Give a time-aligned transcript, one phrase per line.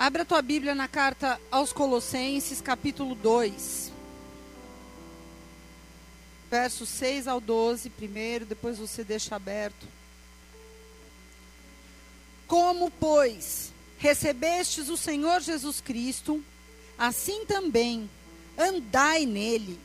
[0.00, 3.92] Abra a tua Bíblia na carta aos Colossenses, capítulo 2.
[6.50, 9.86] Versos 6 ao 12, primeiro, depois você deixa aberto.
[12.46, 16.42] Como, pois, recebestes o Senhor Jesus Cristo,
[16.96, 18.08] assim também
[18.56, 19.78] andai nele,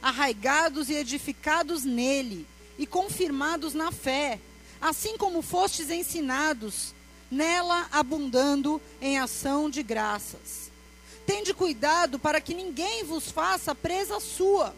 [0.00, 2.46] arraigados e edificados nele,
[2.78, 4.38] e confirmados na fé,
[4.80, 6.94] assim como fostes ensinados
[7.32, 10.70] nela abundando em ação de graças.
[11.26, 14.74] Tende cuidado para que ninguém vos faça presa sua,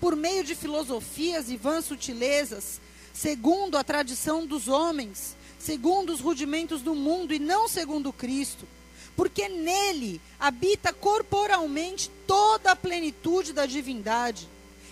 [0.00, 2.80] por meio de filosofias e vãs sutilezas,
[3.14, 8.66] segundo a tradição dos homens, segundo os rudimentos do mundo e não segundo Cristo.
[9.14, 14.48] Porque nele habita corporalmente toda a plenitude da divindade.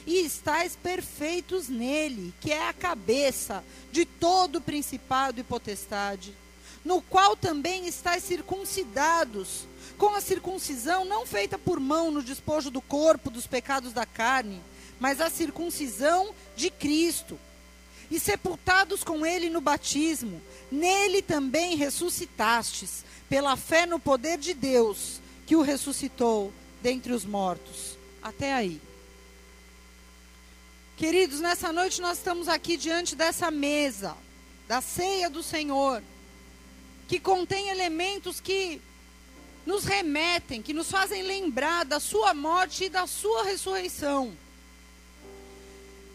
[0.06, 6.34] E estáis perfeitos nele, que é a cabeça de todo principado e potestade
[6.84, 9.66] no qual também estáis circuncidados,
[9.98, 14.60] com a circuncisão não feita por mão no despojo do corpo dos pecados da carne,
[14.98, 17.38] mas a circuncisão de Cristo.
[18.10, 25.20] E sepultados com ele no batismo, nele também ressuscitastes, pela fé no poder de Deus,
[25.46, 27.96] que o ressuscitou dentre os mortos.
[28.20, 28.80] Até aí.
[30.96, 34.16] Queridos, nessa noite nós estamos aqui diante dessa mesa,
[34.66, 36.02] da ceia do Senhor
[37.10, 38.80] que contém elementos que
[39.66, 44.32] nos remetem, que nos fazem lembrar da sua morte e da sua ressurreição.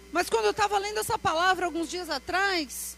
[0.09, 2.95] Mas quando eu estava lendo essa palavra alguns dias atrás,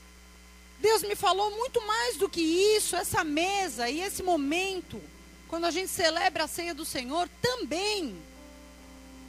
[0.77, 5.01] Deus me falou muito mais do que isso, essa mesa e esse momento,
[5.47, 8.15] quando a gente celebra a ceia do Senhor, também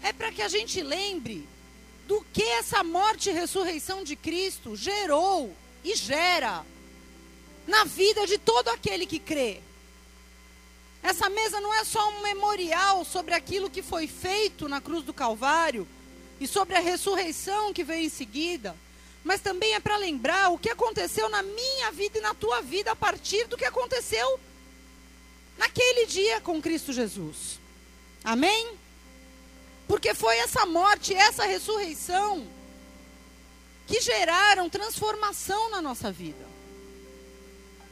[0.02, 1.48] é para que a gente lembre
[2.06, 6.66] do que essa morte e ressurreição de Cristo gerou e gera
[7.68, 9.60] na vida de todo aquele que crê.
[11.02, 15.12] Essa mesa não é só um memorial sobre aquilo que foi feito na cruz do
[15.12, 15.86] Calvário
[16.40, 18.74] e sobre a ressurreição que veio em seguida,
[19.22, 22.92] mas também é para lembrar o que aconteceu na minha vida e na tua vida
[22.92, 24.40] a partir do que aconteceu
[25.58, 27.60] naquele dia com Cristo Jesus.
[28.24, 28.72] Amém?
[29.86, 32.46] Porque foi essa morte, essa ressurreição
[33.86, 36.47] que geraram transformação na nossa vida.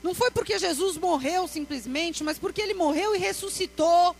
[0.06, 4.14] Não foi porque Jesus morreu simplesmente, mas porque ele morreu e ressuscitou.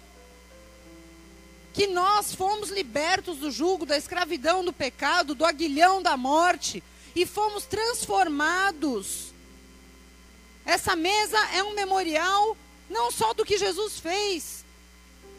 [1.73, 6.83] Que nós fomos libertos do jugo, da escravidão, do pecado, do aguilhão da morte
[7.15, 9.33] e fomos transformados.
[10.65, 12.57] Essa mesa é um memorial
[12.91, 14.65] não só do que Jesus fez,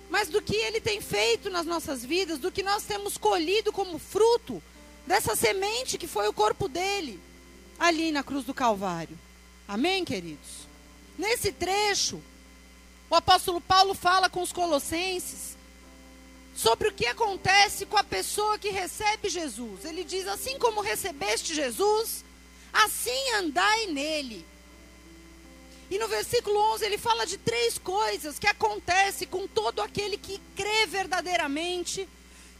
[0.09, 3.99] mas do que ele tem feito nas nossas vidas, do que nós temos colhido como
[3.99, 4.63] fruto
[5.05, 7.19] dessa semente que foi o corpo dele
[7.77, 9.26] ali na cruz do Calvário.
[9.67, 10.67] Amém, queridos?
[11.17, 12.22] Nesse trecho,
[13.09, 15.57] o apóstolo Paulo fala com os colossenses
[16.55, 19.83] sobre o que acontece com a pessoa que recebe Jesus.
[19.83, 22.23] Ele diz: Assim como recebeste Jesus,
[22.72, 24.45] assim andai nele.
[25.89, 30.39] E no versículo 11 ele fala de três coisas que acontecem com todo aquele que
[30.56, 32.07] crê verdadeiramente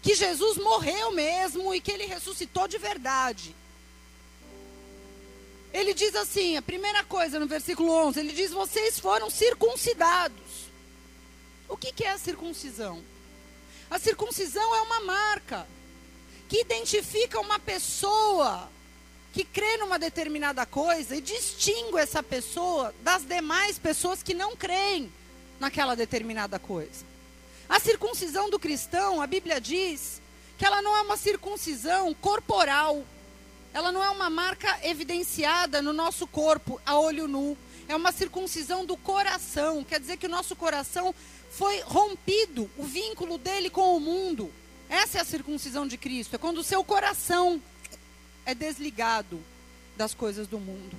[0.02, 3.54] que Jesus morreu mesmo e que ele ressuscitou de verdade.
[5.78, 10.72] Ele diz assim, a primeira coisa no versículo 11, ele diz: Vocês foram circuncidados.
[11.70, 13.04] O que, que é a circuncisão?
[13.88, 15.68] A circuncisão é uma marca
[16.50, 18.68] que identifica uma pessoa
[19.32, 25.14] que crê numa determinada coisa e distingue essa pessoa das demais pessoas que não creem
[25.60, 27.06] naquela determinada coisa.
[27.70, 30.24] A circuncisão do cristão, a Bíblia diz
[30.58, 33.06] que ela não é uma circuncisão corporal
[33.78, 37.56] ela não é uma marca evidenciada no nosso corpo a olho nu.
[37.88, 39.84] É uma circuncisão do coração.
[39.84, 41.14] Quer dizer que o nosso coração
[41.52, 44.52] foi rompido, o vínculo dele com o mundo.
[44.90, 46.36] Essa é a circuncisão de Cristo.
[46.36, 47.62] É quando o seu coração
[48.48, 49.40] é desligado
[49.96, 50.98] das coisas do mundo.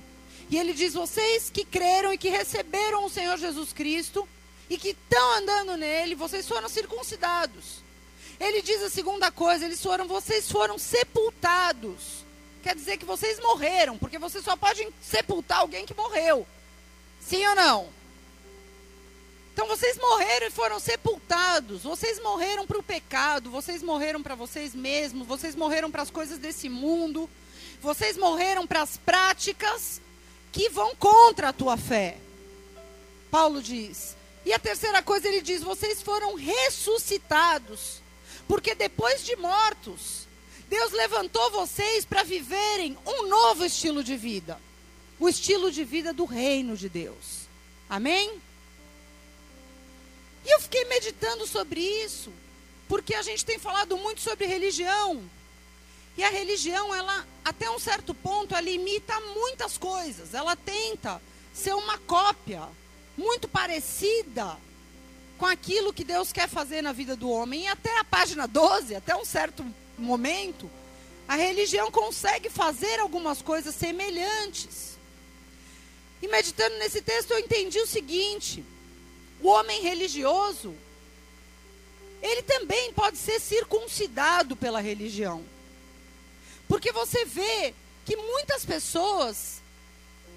[0.49, 4.25] E ele diz: vocês que creram e que receberam o Senhor Jesus Cristo
[4.69, 7.83] e que estão andando nele, vocês foram circuncidados.
[8.39, 12.28] Ele diz a segunda coisa: eles foram, vocês foram sepultados
[12.63, 16.45] quer dizer que vocês morreram, porque você só pode sepultar alguém que morreu.
[17.19, 17.99] Sim ou não?
[19.53, 21.83] Então vocês morreram e foram sepultados.
[21.83, 26.37] Vocês morreram para o pecado, vocês morreram para vocês mesmos, vocês morreram para as coisas
[26.37, 27.29] desse mundo,
[27.81, 30.01] vocês morreram para as práticas
[30.51, 32.17] que vão contra a tua fé.
[33.29, 34.15] Paulo diz.
[34.45, 38.01] E a terceira coisa ele diz: vocês foram ressuscitados,
[38.47, 40.25] porque depois de mortos,
[40.69, 44.59] Deus levantou vocês para viverem um novo estilo de vida.
[45.19, 47.49] O estilo de vida do reino de Deus.
[47.89, 48.39] Amém?
[50.69, 52.31] fiquei meditando sobre isso,
[52.87, 55.21] porque a gente tem falado muito sobre religião.
[56.15, 60.33] E a religião, ela, até um certo ponto, ela imita muitas coisas.
[60.33, 61.19] Ela tenta
[61.53, 62.61] ser uma cópia
[63.17, 64.57] muito parecida
[65.37, 67.63] com aquilo que Deus quer fazer na vida do homem.
[67.63, 69.65] E até a página 12, até um certo
[69.99, 70.69] momento,
[71.27, 74.97] a religião consegue fazer algumas coisas semelhantes.
[76.21, 78.63] E meditando nesse texto, eu entendi o seguinte:
[79.41, 80.75] o homem religioso,
[82.21, 85.43] ele também pode ser circuncidado pela religião.
[86.67, 87.73] Porque você vê
[88.05, 89.61] que muitas pessoas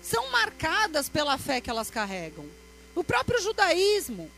[0.03, 2.45] são marcadas pela fé que elas carregam.
[2.95, 4.31] O próprio judaísmo,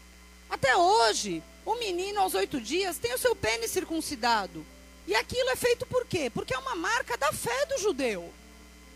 [0.48, 4.64] até hoje, o menino aos oito dias tem o seu pênis circuncidado.
[5.06, 6.30] E aquilo é feito por quê?
[6.30, 8.32] Porque é uma marca da fé do judeu.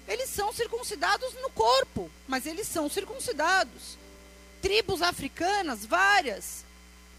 [0.06, 3.98] Eles são circuncidados no corpo, mas eles são circuncidados.
[4.62, 6.64] Tribos africanas, várias,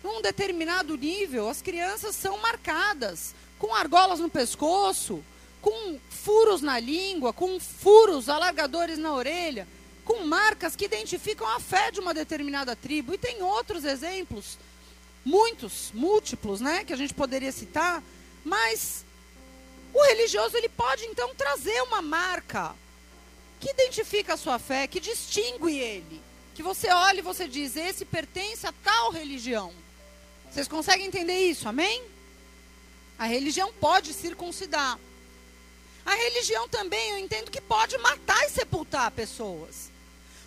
[0.03, 5.23] num determinado nível, as crianças são marcadas com argolas no pescoço,
[5.61, 9.67] com furos na língua, com furos alargadores na orelha,
[10.05, 13.13] com marcas que identificam a fé de uma determinada tribo.
[13.13, 14.57] E tem outros exemplos,
[15.23, 18.01] muitos, múltiplos, né, que a gente poderia citar,
[18.43, 19.05] mas
[19.93, 22.75] o religioso ele pode então trazer uma marca
[23.59, 26.21] que identifica a sua fé, que distingue ele,
[26.55, 29.73] que você olha e você diz: esse pertence a tal religião.
[30.51, 31.67] Vocês conseguem entender isso?
[31.67, 32.01] Amém?
[33.17, 34.97] A religião pode circuncidar.
[36.05, 39.91] A religião também, eu entendo que pode matar e sepultar pessoas.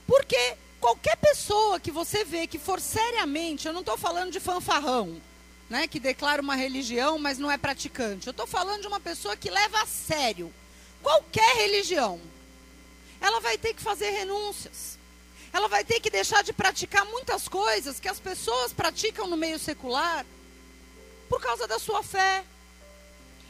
[0.06, 5.20] Porque qualquer pessoa que você vê que for seriamente, eu não estou falando de fanfarrão,
[5.72, 8.26] né, que declara uma religião, mas não é praticante.
[8.26, 10.52] Eu estou falando de uma pessoa que leva a sério
[11.02, 12.20] qualquer religião.
[13.18, 14.98] Ela vai ter que fazer renúncias.
[15.50, 19.58] Ela vai ter que deixar de praticar muitas coisas que as pessoas praticam no meio
[19.58, 20.26] secular
[21.26, 22.44] por causa da sua fé.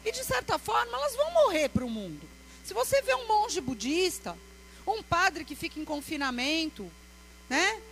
[0.05, 2.29] E de certa forma, elas vão morrer para o mundo.
[2.63, 4.39] Se você vê um monge budista,
[4.87, 6.89] um padre que fica em confinamento,
[7.49, 7.83] né?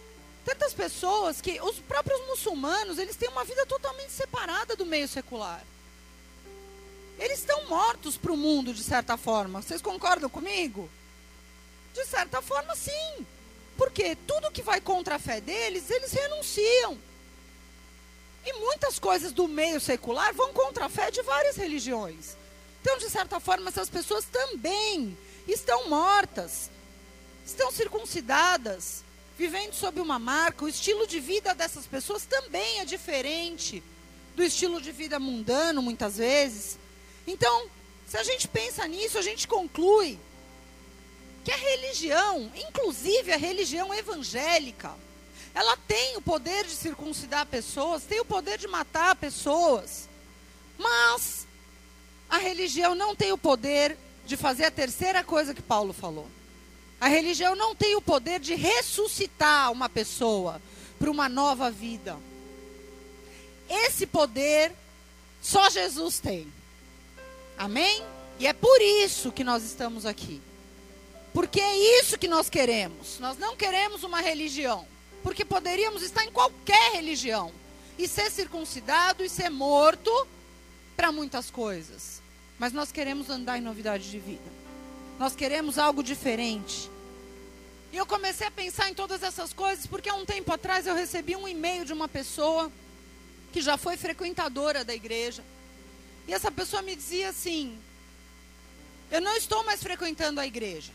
[0.45, 5.63] Tantas pessoas que os próprios muçulmanos, eles têm uma vida totalmente separada do meio secular.
[7.19, 9.61] Eles estão mortos para o mundo, de certa forma.
[9.61, 10.89] Vocês concordam comigo?
[11.93, 13.27] De certa forma, sim.
[13.77, 16.99] Porque tudo que vai contra a fé deles, eles renunciam.
[18.45, 22.37] E muitas coisas do meio secular vão contra a fé de várias religiões.
[22.81, 25.17] Então, de certa forma, essas pessoas também
[25.47, 26.71] estão mortas,
[27.45, 29.05] estão circuncidadas,
[29.41, 33.83] vivendo sob uma marca, o estilo de vida dessas pessoas também é diferente
[34.37, 36.79] do estilo de vida mundano, muitas vezes.
[37.27, 37.67] Então,
[38.07, 40.19] se a gente pensa nisso, a gente conclui
[41.43, 44.93] que a religião, inclusive a religião evangélica,
[45.55, 50.07] ela tem o poder de circuncidar pessoas, tem o poder de matar pessoas.
[50.77, 51.47] Mas
[52.29, 53.97] a religião não tem o poder
[54.27, 56.29] de fazer a terceira coisa que Paulo falou.
[57.01, 60.61] A religião não tem o poder de ressuscitar uma pessoa
[60.99, 62.19] para uma nova vida.
[63.69, 64.73] Esse poder
[65.41, 66.53] só Jesus tem.
[67.57, 68.05] Amém?
[68.39, 70.43] E é por isso que nós estamos aqui.
[71.33, 73.19] Porque é isso que nós queremos.
[73.19, 74.87] Nós não queremos uma religião.
[75.23, 77.53] Porque poderíamos estar em qualquer religião
[77.99, 80.27] e ser circuncidado e ser morto
[80.97, 82.21] para muitas coisas.
[82.59, 84.60] Mas nós queremos andar em novidade de vida.
[85.21, 86.91] Nós queremos algo diferente.
[87.93, 90.95] E eu comecei a pensar em todas essas coisas porque há um tempo atrás eu
[90.95, 92.73] recebi um e-mail de uma pessoa
[93.53, 95.45] que já foi frequentadora da igreja.
[96.27, 97.79] E essa pessoa me dizia assim:
[99.11, 100.91] Eu não estou mais frequentando a igreja.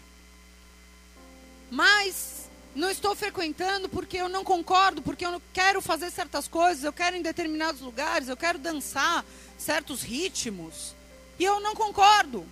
[1.69, 6.83] Mas não estou frequentando porque eu não concordo, porque eu não quero fazer certas coisas,
[6.83, 9.23] eu quero ir em determinados lugares, eu quero dançar
[9.55, 10.95] certos ritmos.
[11.37, 12.43] E eu não concordo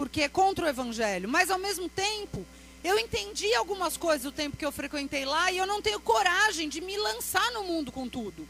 [0.00, 2.46] porque é contra o evangelho, mas ao mesmo tempo,
[2.82, 6.70] eu entendi algumas coisas o tempo que eu frequentei lá e eu não tenho coragem
[6.70, 8.48] de me lançar no mundo com tudo.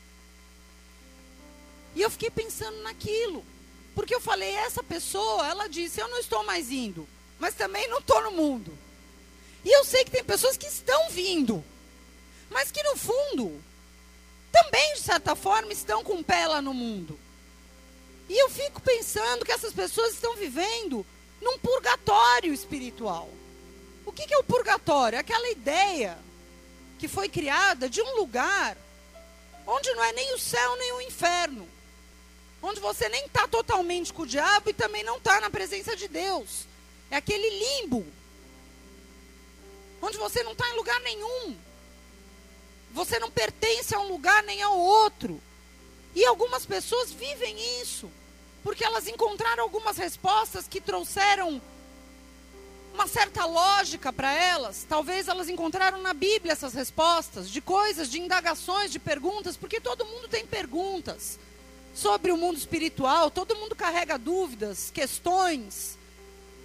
[1.96, 3.44] E eu fiquei pensando naquilo.
[3.96, 7.04] Porque eu falei, essa pessoa, ela disse, eu não estou mais indo,
[7.36, 8.72] mas também não estou no mundo.
[9.64, 11.64] E eu sei que tem pessoas que estão vindo,
[12.48, 13.60] mas que no fundo,
[14.52, 17.18] também de certa forma, estão com o pé lá no mundo.
[18.28, 21.04] E eu fico pensando que essas pessoas estão vivendo
[21.40, 23.28] num purgatório espiritual.
[24.04, 25.18] O que, é o purgatório?
[25.18, 26.18] Aquela ideia
[26.98, 28.76] que foi criada de um lugar
[29.66, 31.68] onde não é nem o céu nem o inferno.
[32.62, 36.08] Onde você nem está totalmente com o diabo e também não está na presença de
[36.08, 36.66] Deus.
[37.10, 38.06] É aquele limbo.
[40.02, 41.56] Onde você não está em lugar nenhum.
[42.92, 45.40] você não pertence a um lugar nem ao outro.
[46.14, 48.10] E algumas pessoas vivem isso,
[48.62, 51.60] porque elas encontraram algumas respostas que trouxeram
[52.92, 54.84] uma certa lógica para elas.
[54.88, 60.04] Talvez elas encontraram na Bíblia essas respostas, de coisas, de indagações, de perguntas, porque todo
[60.04, 61.38] mundo tem perguntas
[61.94, 65.98] sobre o mundo espiritual, todo mundo carrega dúvidas, questões,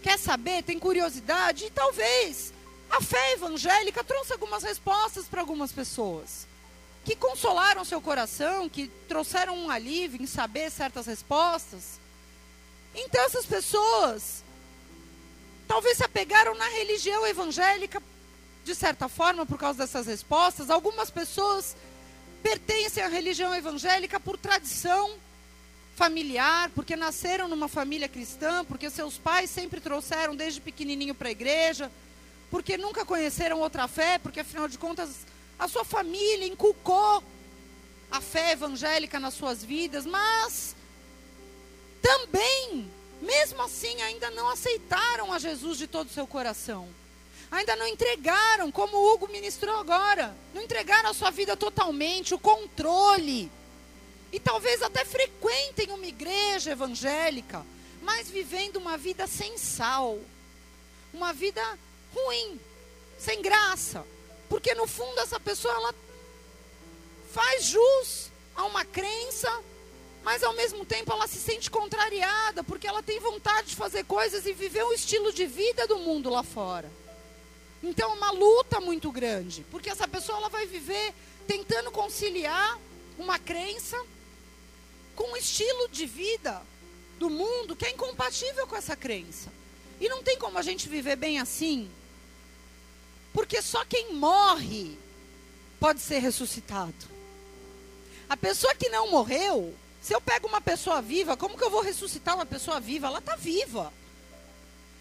[0.03, 2.53] quer saber, tem curiosidade, e talvez
[2.89, 6.47] a fé evangélica trouxe algumas respostas para algumas pessoas
[7.05, 11.99] que consolaram seu coração, que trouxeram um alívio em saber certas respostas.
[12.95, 14.43] Então essas pessoas
[15.67, 18.01] talvez se apegaram na religião evangélica
[18.63, 20.71] de certa forma por causa dessas respostas.
[20.71, 21.77] Algumas pessoas
[22.41, 25.13] pertencem à religião evangélica por tradição
[25.95, 31.31] familiar, porque nasceram numa família cristã, porque seus pais sempre trouxeram desde pequenininho para a
[31.31, 31.91] igreja,
[32.49, 35.25] porque nunca conheceram outra fé, porque afinal de contas
[35.57, 37.23] a sua família inculcou
[38.11, 40.75] a fé evangélica nas suas vidas, mas
[42.01, 42.89] também,
[43.21, 46.87] mesmo assim, ainda não aceitaram a Jesus de todo o seu coração.
[47.51, 52.39] Ainda não entregaram, como o Hugo ministrou agora, não entregaram a sua vida totalmente, o
[52.39, 53.51] controle.
[54.31, 57.65] E talvez até frequentem uma igreja evangélica,
[58.01, 60.19] mas vivendo uma vida sem sal,
[61.13, 61.61] uma vida
[62.13, 62.59] ruim,
[63.17, 64.05] sem graça.
[64.49, 65.95] Porque no fundo essa pessoa ela
[67.31, 69.51] faz jus a uma crença,
[70.23, 74.45] mas ao mesmo tempo ela se sente contrariada, porque ela tem vontade de fazer coisas
[74.45, 76.89] e viver um estilo de vida do mundo lá fora.
[77.83, 81.13] Então é uma luta muito grande, porque essa pessoa ela vai viver
[81.45, 82.79] tentando conciliar
[83.17, 84.01] uma crença
[85.15, 86.61] com um estilo de vida
[87.19, 89.51] do mundo que é incompatível com essa crença.
[89.99, 91.89] E não tem como a gente viver bem assim,
[93.35, 94.97] porque só quem morre
[95.77, 96.95] pode ser ressuscitado.
[98.29, 101.81] A pessoa que não morreu, se eu pego uma pessoa viva, como que eu vou
[101.81, 103.07] ressuscitar uma pessoa viva?
[103.07, 103.91] Ela está viva.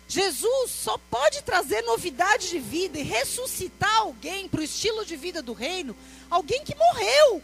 [0.09, 5.41] Jesus só pode trazer novidade de vida e ressuscitar alguém para o estilo de vida
[5.41, 5.97] do reino,
[6.29, 7.41] alguém que morreu.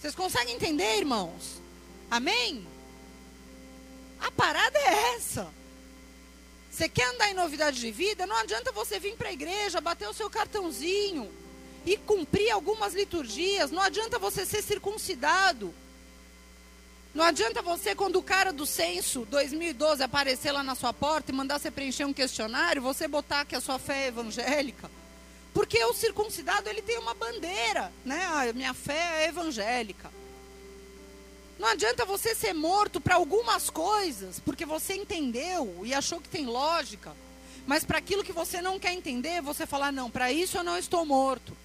[0.00, 1.62] Vocês conseguem entender, irmãos?
[2.10, 2.66] Amém?
[4.20, 5.48] A parada é essa.
[6.78, 8.24] Você quer andar em novidade de vida?
[8.24, 11.28] Não adianta você vir para a igreja, bater o seu cartãozinho
[11.84, 13.72] e cumprir algumas liturgias.
[13.72, 15.74] Não adianta você ser circuncidado.
[17.12, 21.34] Não adianta você, quando o cara do censo 2012 aparecer lá na sua porta e
[21.34, 24.88] mandar você preencher um questionário, você botar que a sua fé é evangélica.
[25.52, 28.24] Porque o circuncidado ele tem uma bandeira, né?
[28.24, 30.12] A minha fé é evangélica.
[31.58, 36.46] Não adianta você ser morto para algumas coisas, porque você entendeu e achou que tem
[36.46, 37.14] lógica.
[37.66, 40.78] Mas para aquilo que você não quer entender, você falar: não, para isso eu não
[40.78, 41.56] estou morto.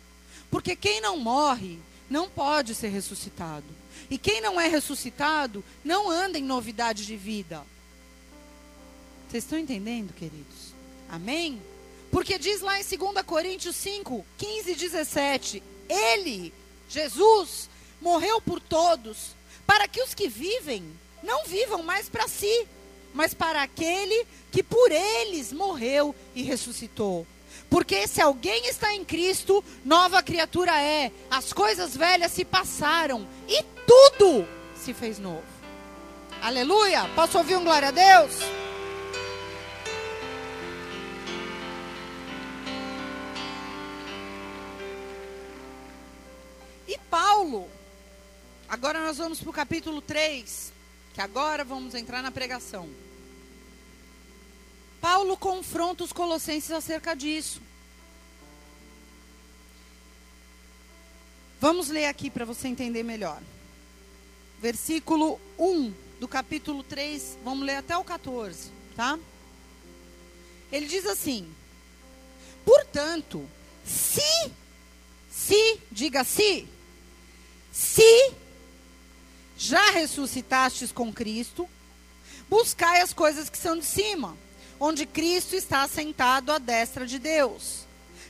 [0.49, 3.65] Porque quem não morre não pode ser ressuscitado.
[4.09, 7.63] E quem não é ressuscitado não anda em novidade de vida.
[9.29, 10.73] Vocês estão entendendo, queridos?
[11.09, 11.61] Amém?
[12.11, 16.53] Porque diz lá em 2 Coríntios 5, 15 e 17: Ele,
[16.89, 17.69] Jesus,
[18.01, 19.35] morreu por todos
[19.65, 20.83] para que os que vivem
[21.21, 22.67] não vivam mais para si,
[23.13, 27.25] mas para aquele que por eles morreu e ressuscitou.
[27.69, 31.11] Porque se alguém está em Cristo, nova criatura é.
[31.29, 35.43] As coisas velhas se passaram e tudo se fez novo.
[36.41, 37.09] Aleluia!
[37.15, 38.33] Posso ouvir um glória a Deus?
[46.87, 47.69] E Paulo,
[48.73, 50.73] Agora nós vamos para o capítulo 3,
[51.13, 52.89] que agora vamos entrar na pregação.
[54.99, 57.61] Paulo confronta os colossenses acerca disso.
[61.61, 63.39] Vamos ler aqui para você entender melhor.
[64.59, 69.19] Versículo 1 do capítulo 3, vamos ler até o 14, tá?
[70.71, 71.47] Ele diz assim:
[72.65, 73.47] Portanto,
[73.85, 74.51] se,
[75.29, 76.67] se, diga se,
[77.71, 78.41] se
[79.63, 81.69] já ressuscitastes com Cristo,
[82.49, 84.37] buscai as coisas que são de cima,
[84.77, 87.85] onde Cristo está sentado à destra de Deus.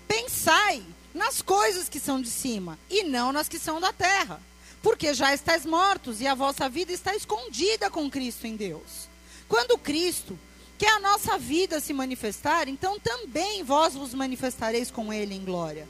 [0.08, 4.40] Pensai nas coisas que são de cima e não nas que são da terra,
[4.84, 9.10] porque já estáis mortos e a vossa vida está escondida com Cristo em Deus.
[9.50, 10.38] Quando Cristo,
[10.78, 15.88] que a nossa vida, se manifestar, então também vós vos manifestareis com Ele em glória.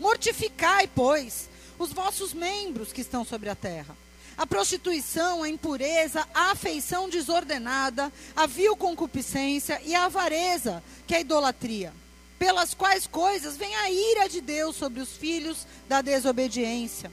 [0.00, 3.96] Mortificai, pois, os vossos membros que estão sobre a terra
[4.36, 11.18] a prostituição, a impureza, a afeição desordenada, a vil concupiscência e a avareza, que é
[11.18, 11.92] a idolatria.
[12.38, 17.10] pelas quais coisas vem a ira de Deus sobre os filhos da desobediência,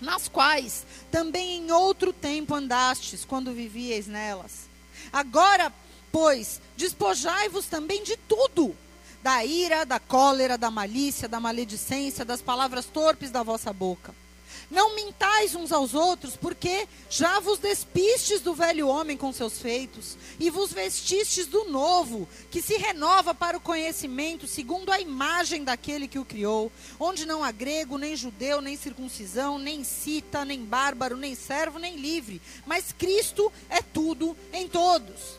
[0.00, 4.68] nas quais também em outro tempo andastes, quando vivieis nelas.
[5.12, 5.72] Agora,
[6.10, 8.74] pois, despojai-vos também de tudo:
[9.22, 14.14] da ira, da cólera, da malícia, da maledicência, das palavras torpes da vossa boca
[14.74, 20.18] não mintais uns aos outros, porque já vos despistes do velho homem com seus feitos,
[20.38, 26.08] e vos vestistes do novo, que se renova para o conhecimento, segundo a imagem daquele
[26.08, 31.16] que o criou, onde não há grego, nem judeu, nem circuncisão, nem cita, nem bárbaro,
[31.16, 35.38] nem servo, nem livre, mas Cristo é tudo em todos.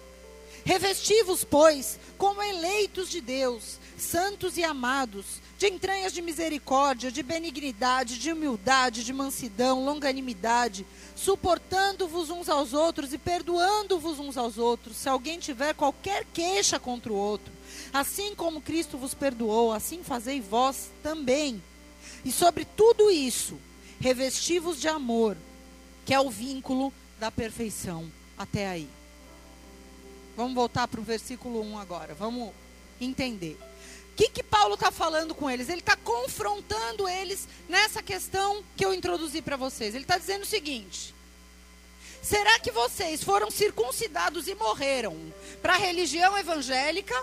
[0.63, 8.19] Revesti-vos, pois, como eleitos de Deus, santos e amados, de entranhas de misericórdia, de benignidade,
[8.19, 10.85] de humildade, de mansidão, longanimidade,
[11.15, 17.12] suportando-vos uns aos outros e perdoando-vos uns aos outros, se alguém tiver qualquer queixa contra
[17.12, 17.53] o outro.
[17.93, 21.63] Assim como Cristo vos perdoou, assim fazei vós também.
[22.25, 23.57] E sobre tudo isso,
[24.00, 25.38] revesti-vos de amor,
[26.05, 28.12] que é o vínculo da perfeição.
[28.38, 28.89] Até aí.
[30.35, 32.13] Vamos voltar para o versículo 1 agora.
[32.13, 32.51] Vamos
[33.00, 33.57] entender.
[34.15, 35.67] Que, que Paulo está falando com eles?
[35.67, 39.93] Ele está confrontando eles nessa questão que eu introduzi para vocês.
[39.93, 41.13] Ele está dizendo o seguinte:
[42.24, 45.17] será que vocês foram circuncidados e morreram
[45.62, 47.15] para a religião evangélica?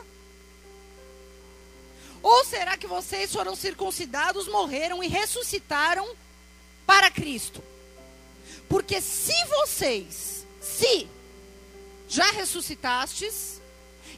[2.22, 6.08] Ou será que vocês foram circuncidados, morreram e ressuscitaram
[6.86, 7.62] para Cristo?
[8.68, 11.08] Porque se vocês, se
[12.08, 13.60] já ressuscitastes,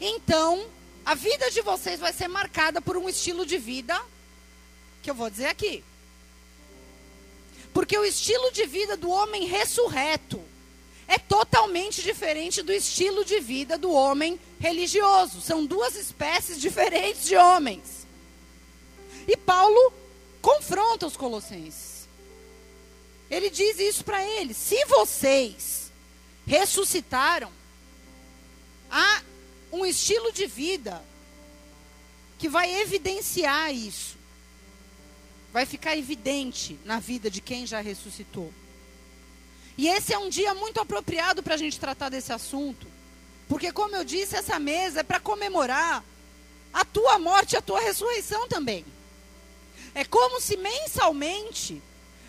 [0.01, 0.67] então
[1.05, 4.01] a vida de vocês vai ser marcada por um estilo de vida
[5.03, 5.85] que eu vou dizer aqui.
[7.73, 10.41] Porque o estilo de vida do homem ressurreto
[11.07, 15.41] é totalmente diferente do estilo de vida do homem religioso.
[15.41, 18.07] São duas espécies diferentes de homens.
[19.27, 19.93] E Paulo
[20.41, 22.09] confronta os colossenses.
[23.31, 25.93] Ele diz isso para eles: se vocês
[26.47, 27.51] ressuscitaram,
[28.91, 29.23] há
[29.75, 31.03] um estilo de vida
[32.39, 34.17] que vai evidenciar isso.
[35.53, 38.53] Vai ficar evidente na vida de quem já ressuscitou.
[39.77, 42.87] E esse é um dia muito apropriado para a gente tratar desse assunto.
[43.49, 46.05] Porque, como eu disse, essa mesa é para comemorar
[46.73, 48.85] a tua morte e a tua ressurreição também.
[49.95, 51.83] É como se mensalmente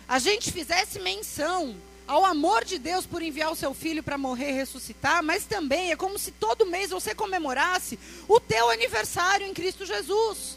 [0.08, 4.50] a gente fizesse menção ao amor de Deus por enviar o seu filho para morrer
[4.50, 9.52] e ressuscitar, mas também é como se todo mês você comemorasse o teu aniversário em
[9.52, 10.56] Cristo Jesus.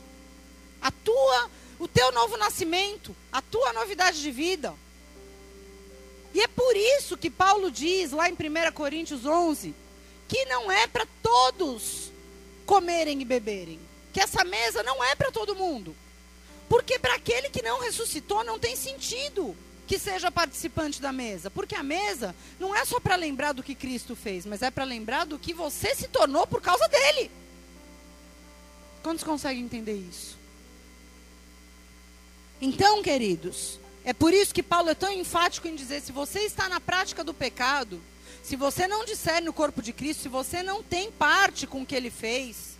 [0.81, 4.73] A tua, o teu novo nascimento, a tua novidade de vida.
[6.33, 9.73] E é por isso que Paulo diz lá em 1 Coríntios 11
[10.27, 12.11] que não é para todos
[12.63, 13.79] comerem e beberem,
[14.13, 15.95] que essa mesa não é para todo mundo.
[16.69, 19.57] Porque para aquele que não ressuscitou não tem sentido
[19.89, 21.49] que seja participante da mesa.
[21.49, 24.83] Porque a mesa não é só para lembrar do que Cristo fez, mas é para
[24.83, 27.31] lembrar do que você se tornou por causa dele.
[29.01, 30.37] Quantos conseguem entender isso?
[32.61, 36.69] Então, queridos, é por isso que Paulo é tão enfático em dizer: se você está
[36.69, 37.99] na prática do pecado,
[38.43, 41.85] se você não discerne o corpo de Cristo, se você não tem parte com o
[41.85, 42.77] que ele fez,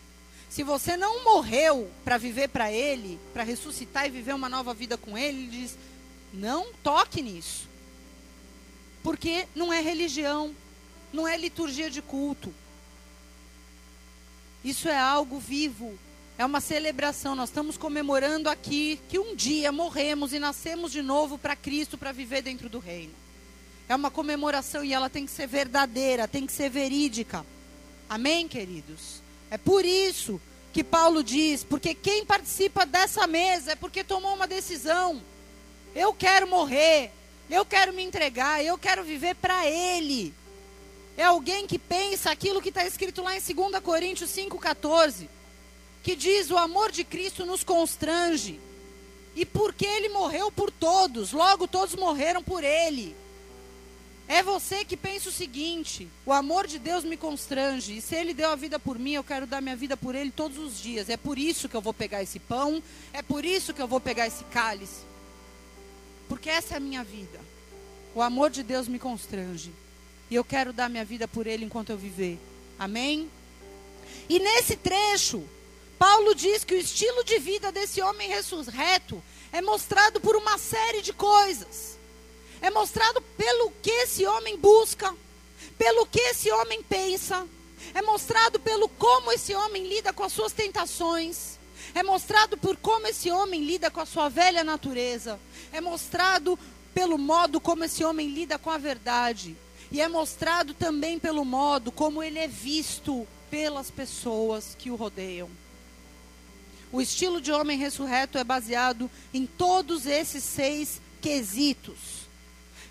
[0.47, 4.95] se você não morreu para viver para ele, para ressuscitar e viver uma nova vida
[4.95, 5.77] com ele, ele diz:
[6.33, 7.67] não toque nisso.
[9.03, 10.53] Porque não é religião,
[11.11, 12.53] não é liturgia de culto.
[14.63, 15.97] Isso é algo vivo,
[16.37, 17.35] é uma celebração.
[17.35, 22.11] Nós estamos comemorando aqui que um dia morremos e nascemos de novo para Cristo para
[22.11, 23.13] viver dentro do reino.
[23.87, 27.45] É uma comemoração e ela tem que ser verdadeira, tem que ser verídica.
[28.07, 29.21] Amém, queridos?
[29.49, 30.39] É por isso
[30.71, 35.21] que Paulo diz: porque quem participa dessa mesa é porque tomou uma decisão.
[35.95, 37.11] Eu quero morrer.
[37.49, 38.63] Eu quero me entregar.
[38.63, 40.33] Eu quero viver para Ele.
[41.17, 45.27] É alguém que pensa aquilo que está escrito lá em 2 Coríntios 5,14.
[46.01, 48.59] Que diz: O amor de Cristo nos constrange.
[49.35, 53.15] E porque Ele morreu por todos, logo todos morreram por Ele.
[54.27, 58.33] É você que pensa o seguinte: o amor de Deus me constrange, e se Ele
[58.33, 61.09] deu a vida por mim, eu quero dar minha vida por Ele todos os dias.
[61.09, 63.99] É por isso que eu vou pegar esse pão, é por isso que eu vou
[63.99, 65.01] pegar esse cálice.
[66.29, 67.39] Porque essa é a minha vida.
[68.15, 69.73] O amor de Deus me constrange.
[70.29, 72.39] E eu quero dar minha vida por Ele enquanto eu viver.
[72.77, 73.29] Amém?
[74.29, 75.43] E nesse trecho,
[75.97, 81.01] Paulo diz que o estilo de vida desse homem ressurreto é mostrado por uma série
[81.01, 81.97] de coisas.
[82.61, 85.13] É mostrado pelo que esse homem busca,
[85.77, 87.47] pelo que esse homem pensa,
[87.93, 91.58] é mostrado pelo como esse homem lida com as suas tentações,
[91.93, 95.39] É mostrado por como esse homem lida com a sua velha natureza.
[95.71, 96.57] É mostrado
[96.93, 99.55] pelo modo como esse homem lida com a verdade.
[99.91, 105.49] E é mostrado também pelo modo como ele é visto pelas pessoas que o rodeiam.
[106.91, 112.27] O estilo de homem ressurreto é baseado em todos esses seis quesitos.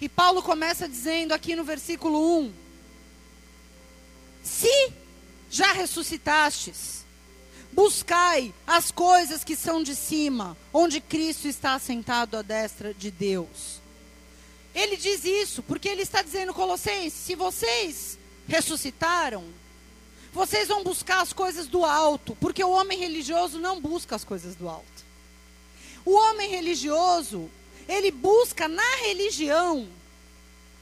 [0.01, 2.53] E Paulo começa dizendo aqui no versículo 1:
[4.43, 4.93] Se
[5.51, 7.05] já ressuscitastes,
[7.73, 13.81] buscai as coisas que são de cima, onde Cristo está assentado à destra de Deus.
[14.75, 19.45] Ele diz isso porque ele está dizendo, Colossenses, se vocês ressuscitaram,
[20.33, 24.55] vocês vão buscar as coisas do alto, porque o homem religioso não busca as coisas
[24.55, 25.05] do alto.
[26.05, 27.51] O homem religioso,
[27.89, 29.89] ele busca na religião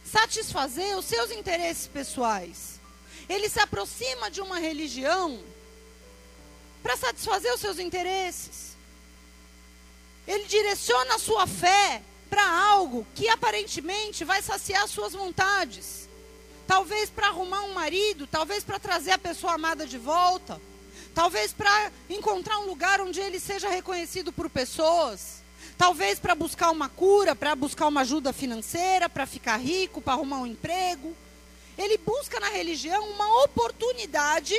[0.05, 2.81] satisfazer os seus interesses pessoais.
[3.29, 5.41] Ele se aproxima de uma religião
[6.87, 8.77] para satisfazer os seus interesses.
[10.25, 16.09] Ele direciona a sua fé para algo que aparentemente vai saciar suas vontades.
[16.65, 20.61] Talvez para arrumar um marido, talvez para trazer a pessoa amada de volta,
[21.13, 25.43] talvez para encontrar um lugar onde ele seja reconhecido por pessoas,
[25.77, 30.39] talvez para buscar uma cura, para buscar uma ajuda financeira, para ficar rico, para arrumar
[30.39, 31.17] um emprego.
[31.77, 34.55] Ele busca na religião uma oportunidade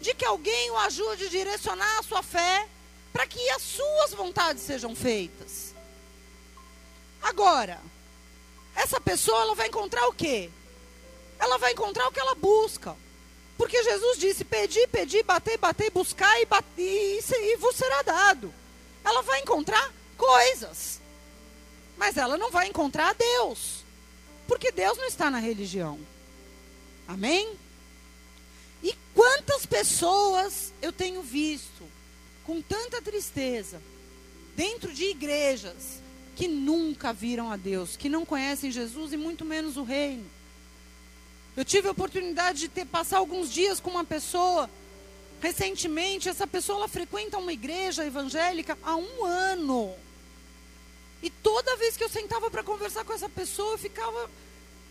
[0.00, 2.68] de que alguém o ajude a direcionar a sua fé
[3.12, 5.74] para que as suas vontades sejam feitas.
[7.22, 7.80] Agora,
[8.74, 10.50] essa pessoa ela vai encontrar o quê?
[11.38, 12.96] ela vai encontrar o que ela busca.
[13.56, 18.52] Porque Jesus disse: pedi, pedi, batei, batei, buscar e, bate, e, e vos será dado.
[19.04, 21.00] Ela vai encontrar coisas.
[21.96, 23.84] Mas ela não vai encontrar Deus.
[24.46, 25.98] Porque Deus não está na religião.
[27.06, 27.58] Amém?
[29.18, 31.82] Quantas pessoas eu tenho visto
[32.44, 33.82] com tanta tristeza
[34.54, 36.00] dentro de igrejas
[36.36, 40.24] que nunca viram a Deus, que não conhecem Jesus e muito menos o reino.
[41.56, 44.70] Eu tive a oportunidade de ter passar alguns dias com uma pessoa.
[45.40, 49.96] Recentemente, essa pessoa ela frequenta uma igreja evangélica há um ano.
[51.24, 54.30] E toda vez que eu sentava para conversar com essa pessoa, eu ficava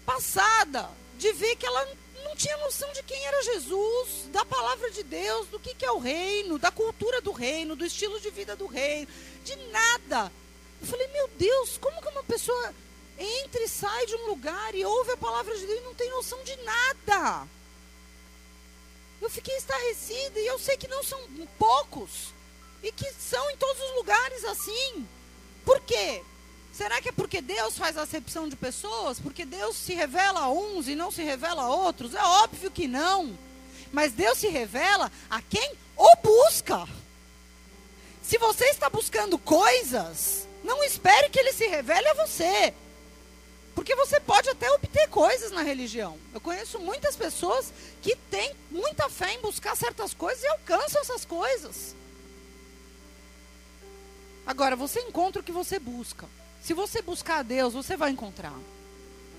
[0.06, 1.88] passada de ver que ela
[2.24, 5.92] não tinha noção de quem era Jesus, da palavra de Deus, do que, que é
[5.92, 9.08] o reino, da cultura do reino, do estilo de vida do reino,
[9.44, 10.32] de nada.
[10.82, 12.74] Eu falei, meu Deus, como que uma pessoa
[13.18, 16.10] entra e sai de um lugar e ouve a palavra de Deus e não tem
[16.12, 17.48] noção de nada.
[19.20, 21.20] Eu fiquei estarrecida e eu sei que não são
[21.58, 22.34] poucos
[22.84, 25.08] e que são em todos os lugares assim.
[25.66, 26.24] Por quê?
[26.78, 29.20] Será que é porque Deus faz acepção de pessoas?
[29.20, 32.14] Porque Deus se revela a uns e não se revela a outros?
[32.14, 33.36] É óbvio que não.
[33.92, 36.88] Mas Deus se revela a quem o busca.
[38.22, 42.72] Se você está buscando coisas, não espere que ele se revele a você.
[43.74, 46.16] Porque você pode até obter coisas na religião.
[46.32, 51.26] Eu conheço muitas pessoas que têm muita fé em buscar certas coisas e alcançam essas
[51.26, 51.96] coisas.
[54.46, 56.28] Agora, você encontra o que você busca.
[56.68, 58.54] Se você buscar Deus, você vai encontrar.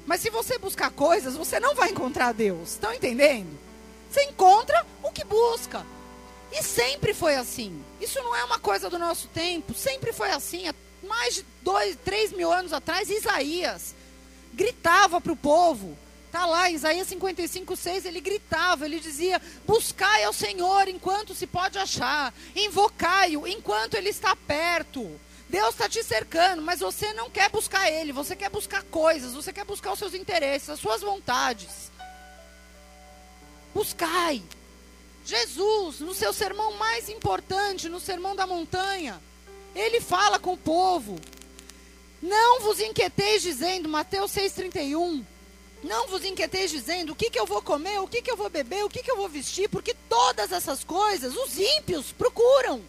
[0.06, 2.70] Mas se você buscar coisas, você não vai encontrar Deus.
[2.70, 3.50] Estão entendendo?
[4.10, 5.84] Você encontra o que busca.
[6.50, 7.84] E sempre foi assim.
[8.00, 9.74] Isso não é uma coisa do nosso tempo.
[9.74, 10.68] Sempre foi assim.
[10.68, 10.74] Há
[11.06, 13.94] mais de dois, três mil anos atrás, Isaías
[14.54, 15.98] gritava para o povo.
[16.28, 21.78] Está lá, Isaías 55, 6, ele gritava, ele dizia: Buscai ao Senhor enquanto se pode
[21.78, 25.20] achar, invocai-o enquanto ele está perto.
[25.48, 29.52] Deus está te cercando, mas você não quer buscar Ele, você quer buscar coisas, você
[29.52, 31.90] quer buscar os seus interesses, as suas vontades.
[33.74, 34.42] Buscai.
[35.24, 39.20] Jesus, no seu sermão mais importante, no sermão da montanha,
[39.74, 41.18] ele fala com o povo:
[42.20, 45.24] não vos inquieteis dizendo, Mateus 6,31.
[45.82, 48.50] Não vos inquieteis dizendo o que, que eu vou comer, o que, que eu vou
[48.50, 52.82] beber, o que, que eu vou vestir, porque todas essas coisas os ímpios procuram.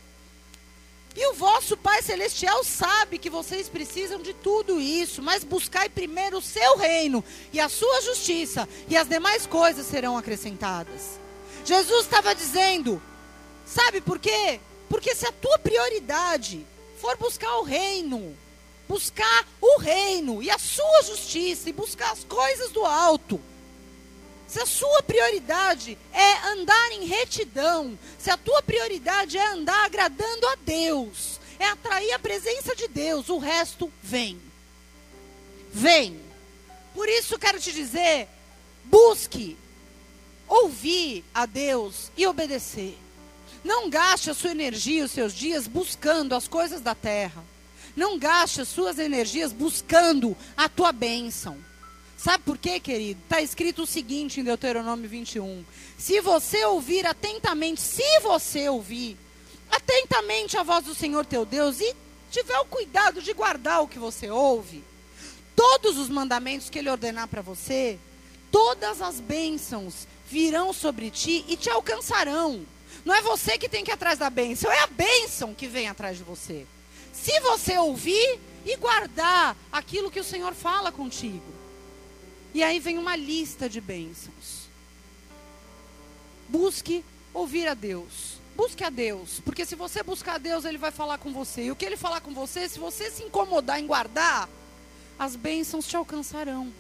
[1.15, 6.38] E o vosso Pai Celestial sabe que vocês precisam de tudo isso, mas buscai primeiro
[6.38, 11.19] o seu reino e a sua justiça, e as demais coisas serão acrescentadas.
[11.65, 13.02] Jesus estava dizendo,
[13.65, 14.60] sabe por quê?
[14.88, 16.65] Porque se a tua prioridade
[17.02, 18.36] for buscar o reino,
[18.88, 23.39] buscar o reino e a sua justiça e buscar as coisas do alto.
[24.49, 30.47] Se a sua prioridade é andar em retidão, se a tua prioridade é andar agradando
[30.47, 34.41] a Deus, é atrair a presença de Deus, o resto vem.
[35.71, 36.19] Vem.
[36.95, 38.27] Por isso quero te dizer,
[38.85, 39.55] busque
[40.47, 42.97] ouvir a Deus e obedecer.
[43.63, 47.43] Não gaste a sua energia, os seus dias buscando as coisas da terra.
[47.95, 51.68] Não gaste as suas energias buscando a tua bênção.
[52.21, 53.21] Sabe por quê, querido?
[53.23, 55.63] Está escrito o seguinte em Deuteronômio 21.
[55.97, 59.17] Se você ouvir atentamente, se você ouvir
[59.71, 61.95] atentamente a voz do Senhor teu Deus e
[62.29, 64.84] tiver o cuidado de guardar o que você ouve,
[65.55, 67.97] todos os mandamentos que ele ordenar para você,
[68.51, 72.65] todas as bênçãos virão sobre ti e te alcançarão.
[73.05, 75.88] Não é você que tem que ir atrás da bênção, é a bênção que vem
[75.88, 76.67] atrás de você.
[77.13, 81.59] Se você ouvir e guardar aquilo que o Senhor fala contigo.
[82.53, 84.67] E aí vem uma lista de bênçãos.
[86.47, 88.39] Busque ouvir a Deus.
[88.55, 89.39] Busque a Deus.
[89.45, 91.65] Porque se você buscar a Deus, Ele vai falar com você.
[91.65, 94.49] E o que Ele falar com você, se você se incomodar em guardar,
[95.17, 96.73] as bênçãos te alcançarão.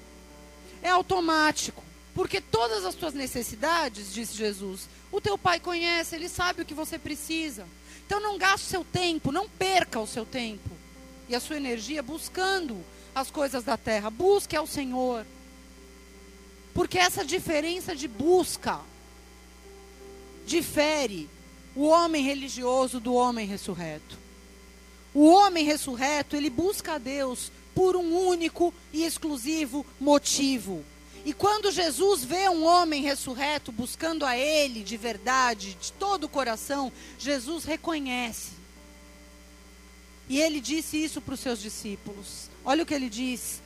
[0.81, 1.83] É automático.
[2.15, 6.73] Porque todas as tuas necessidades, disse Jesus, o teu pai conhece, ele sabe o que
[6.73, 7.65] você precisa.
[8.05, 10.69] Então não gaste seu tempo, não perca o seu tempo
[11.29, 14.09] e a sua energia buscando as coisas da terra.
[14.09, 15.25] Busque ao Senhor.
[16.79, 18.79] Porque essa diferença de busca
[20.45, 21.29] difere
[21.75, 24.17] o homem religioso do homem ressurreto.
[25.13, 30.81] O homem ressurreto, ele busca a Deus por um único e exclusivo motivo.
[31.25, 36.29] E quando Jesus vê um homem ressurreto buscando a Ele de verdade, de todo o
[36.29, 38.51] coração, Jesus reconhece.
[40.29, 42.49] E ele disse isso para os seus discípulos.
[42.63, 43.61] Olha o que ele diz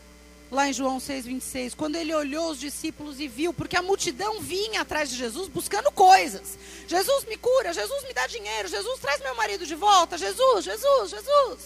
[0.53, 1.73] lá em João 6,26.
[1.75, 5.91] Quando ele olhou os discípulos e viu, porque a multidão vinha atrás de Jesus buscando
[5.91, 6.57] coisas.
[6.87, 11.09] Jesus me cura, Jesus me dá dinheiro, Jesus traz meu marido de volta, Jesus, Jesus,
[11.09, 11.59] Jesus.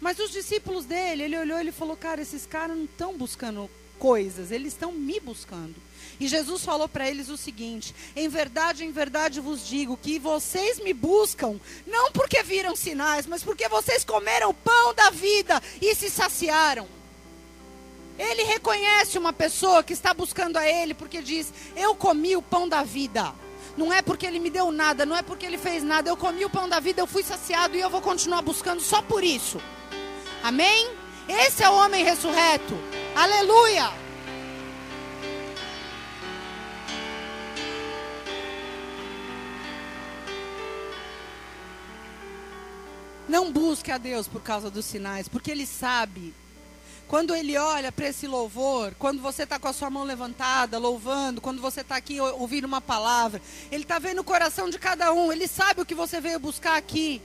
[0.00, 4.50] Mas os discípulos dele, ele olhou e falou: Cara, esses caras não estão buscando coisas,
[4.50, 5.74] eles estão me buscando.
[6.20, 10.78] E Jesus falou para eles o seguinte: Em verdade, em verdade vos digo que vocês
[10.80, 15.94] me buscam, não porque viram sinais, mas porque vocês comeram o pão da vida e
[15.94, 16.86] se saciaram.
[18.18, 22.68] Ele reconhece uma pessoa que está buscando a Ele, porque diz: Eu comi o pão
[22.68, 23.34] da vida.
[23.76, 26.08] Não é porque Ele me deu nada, não é porque Ele fez nada.
[26.08, 29.02] Eu comi o pão da vida, eu fui saciado e eu vou continuar buscando só
[29.02, 29.60] por isso.
[30.42, 30.90] Amém?
[31.28, 32.74] Esse é o homem ressurreto.
[33.14, 33.92] Aleluia!
[43.28, 46.32] Não busque a Deus por causa dos sinais, porque Ele sabe.
[47.08, 51.40] Quando Ele olha para esse louvor, quando você está com a sua mão levantada, louvando,
[51.40, 53.40] quando você está aqui ouvindo uma palavra,
[53.70, 56.76] Ele está vendo o coração de cada um, Ele sabe o que você veio buscar
[56.76, 57.22] aqui.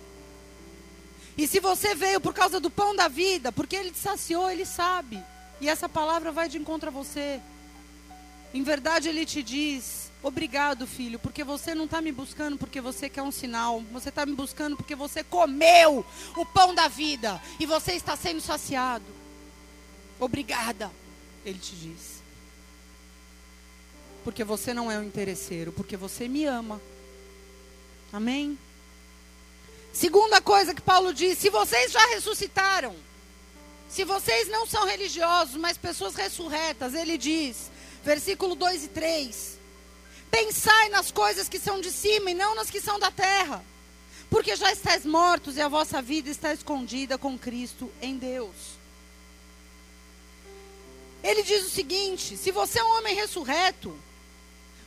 [1.38, 4.65] E se você veio por causa do pão da vida, porque Ele te saciou, Ele
[4.65, 5.20] sabe.
[5.60, 7.39] E essa palavra vai de encontro a você.
[8.54, 13.08] Em verdade, ele te diz: Obrigado, filho, porque você não está me buscando porque você
[13.10, 13.82] quer um sinal.
[13.91, 18.41] Você está me buscando porque você comeu o pão da vida e você está sendo
[18.41, 19.20] saciado.
[20.21, 20.91] Obrigada,
[21.43, 22.21] ele te diz.
[24.23, 26.79] Porque você não é um interesseiro, porque você me ama.
[28.13, 28.55] Amém?
[29.91, 32.95] Segunda coisa que Paulo diz: se vocês já ressuscitaram,
[33.89, 37.71] se vocês não são religiosos, mas pessoas ressurretas, ele diz,
[38.03, 39.57] versículo 2 e 3:
[40.29, 43.65] Pensai nas coisas que são de cima e não nas que são da terra,
[44.29, 48.81] porque já estáis mortos e a vossa vida está escondida com Cristo em Deus.
[51.23, 53.97] Ele diz o seguinte: se você é um homem ressurreto,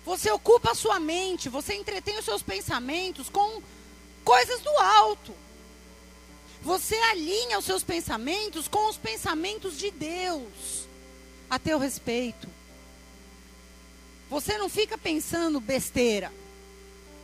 [0.05, 3.62] você ocupa a sua mente, você entretém os seus pensamentos com
[4.25, 5.35] coisas do alto.
[6.62, 10.88] Você alinha os seus pensamentos com os pensamentos de Deus
[11.49, 12.49] a teu respeito.
[14.31, 16.33] Você não fica pensando besteira.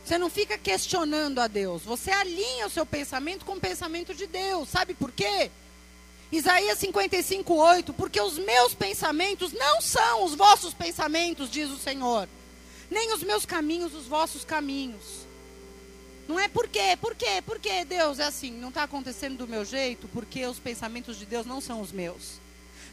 [0.05, 1.83] Você não fica questionando a Deus.
[1.83, 4.69] Você alinha o seu pensamento com o pensamento de Deus.
[4.69, 5.51] Sabe por quê?
[6.31, 7.93] Isaías 55, 8.
[7.93, 12.27] Porque os meus pensamentos não são os vossos pensamentos, diz o Senhor.
[12.89, 15.25] Nem os meus caminhos, os vossos caminhos.
[16.27, 19.47] Não é por quê, por quê, por quê, Deus é assim, não está acontecendo do
[19.47, 22.39] meu jeito, porque os pensamentos de Deus não são os meus.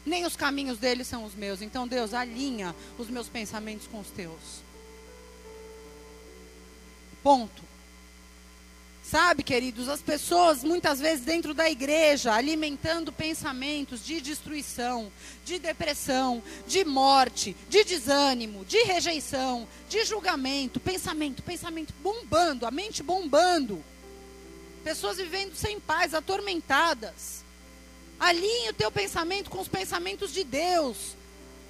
[0.05, 1.61] Nem os caminhos dele são os meus.
[1.61, 4.61] Então, Deus, alinha os meus pensamentos com os teus.
[7.21, 7.61] Ponto.
[9.09, 15.11] Sabe, queridos, as pessoas muitas vezes dentro da igreja alimentando pensamentos de destruição,
[15.43, 23.01] de depressão, de morte, de desânimo, de rejeição, de julgamento, pensamento, pensamento bombando, a mente
[23.01, 23.83] bombando.
[24.83, 27.43] Pessoas vivendo sem paz, atormentadas.
[28.19, 31.15] Alinhe o teu pensamento com os pensamentos de Deus.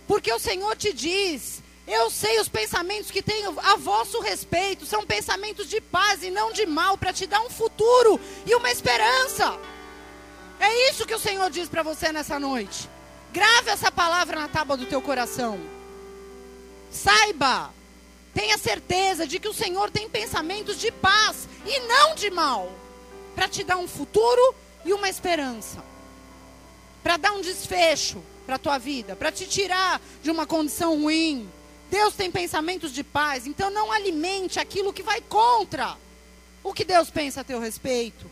[0.06, 5.04] Porque o Senhor te diz: Eu sei os pensamentos que tenho a vosso respeito, são
[5.04, 9.60] pensamentos de paz e não de mal, para te dar um futuro e uma esperança.
[10.60, 12.88] É isso que o Senhor diz para você nessa noite.
[13.34, 15.60] Grave essa palavra na tábua do teu coração.
[16.92, 17.74] Saiba,
[18.36, 22.72] tenha certeza de que o Senhor tem pensamentos de paz e não de mal,
[23.34, 24.54] para te dar um futuro
[24.86, 25.84] e uma esperança,
[27.02, 31.50] para dar um desfecho para a tua vida, para te tirar de uma condição ruim.
[31.90, 35.98] Deus tem pensamentos de paz, então não alimente aquilo que vai contra
[36.64, 38.30] o que Deus pensa a teu respeito.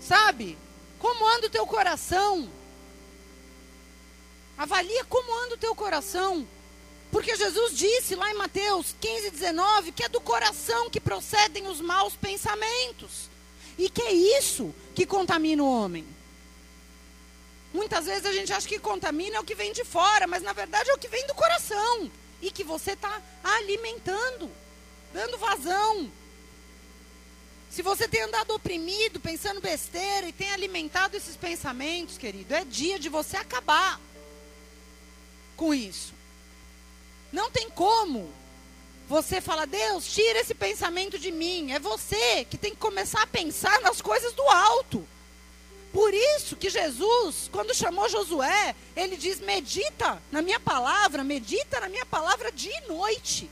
[0.00, 0.56] Sabe?
[0.98, 2.48] Como anda o teu coração?
[4.56, 6.46] Avalia como anda o teu coração.
[7.10, 11.80] Porque Jesus disse lá em Mateus 15, 19 que é do coração que procedem os
[11.80, 13.28] maus pensamentos.
[13.76, 16.06] E que é isso que contamina o homem.
[17.72, 20.52] Muitas vezes a gente acha que contamina é o que vem de fora, mas na
[20.52, 22.10] verdade é o que vem do coração.
[22.42, 24.50] E que você está alimentando,
[25.14, 26.12] dando vazão.
[27.70, 32.98] Se você tem andado oprimido, pensando besteira e tem alimentado esses pensamentos, querido, é dia
[32.98, 33.98] de você acabar
[35.56, 36.12] com isso.
[37.32, 38.30] Não tem como
[39.08, 41.72] você falar, Deus, tira esse pensamento de mim.
[41.72, 45.06] É você que tem que começar a pensar nas coisas do alto.
[45.92, 51.88] Por isso que Jesus, quando chamou Josué, ele diz: medita na minha palavra, medita na
[51.88, 53.50] minha palavra dia e noite.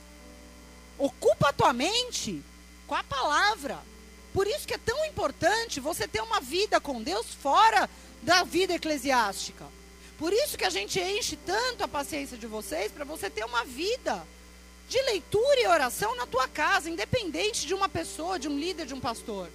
[0.99, 2.43] Ocupa a tua mente
[2.87, 3.79] com a palavra.
[4.33, 7.89] Por isso que é tão importante você ter uma vida com Deus fora
[8.23, 9.65] da vida eclesiástica.
[10.19, 13.65] Por isso que a gente enche tanto a paciência de vocês para você ter uma
[13.65, 14.23] vida
[14.89, 18.95] de leitura e oração na tua casa, independente de uma pessoa, de um líder, de
[18.95, 19.49] um pastor.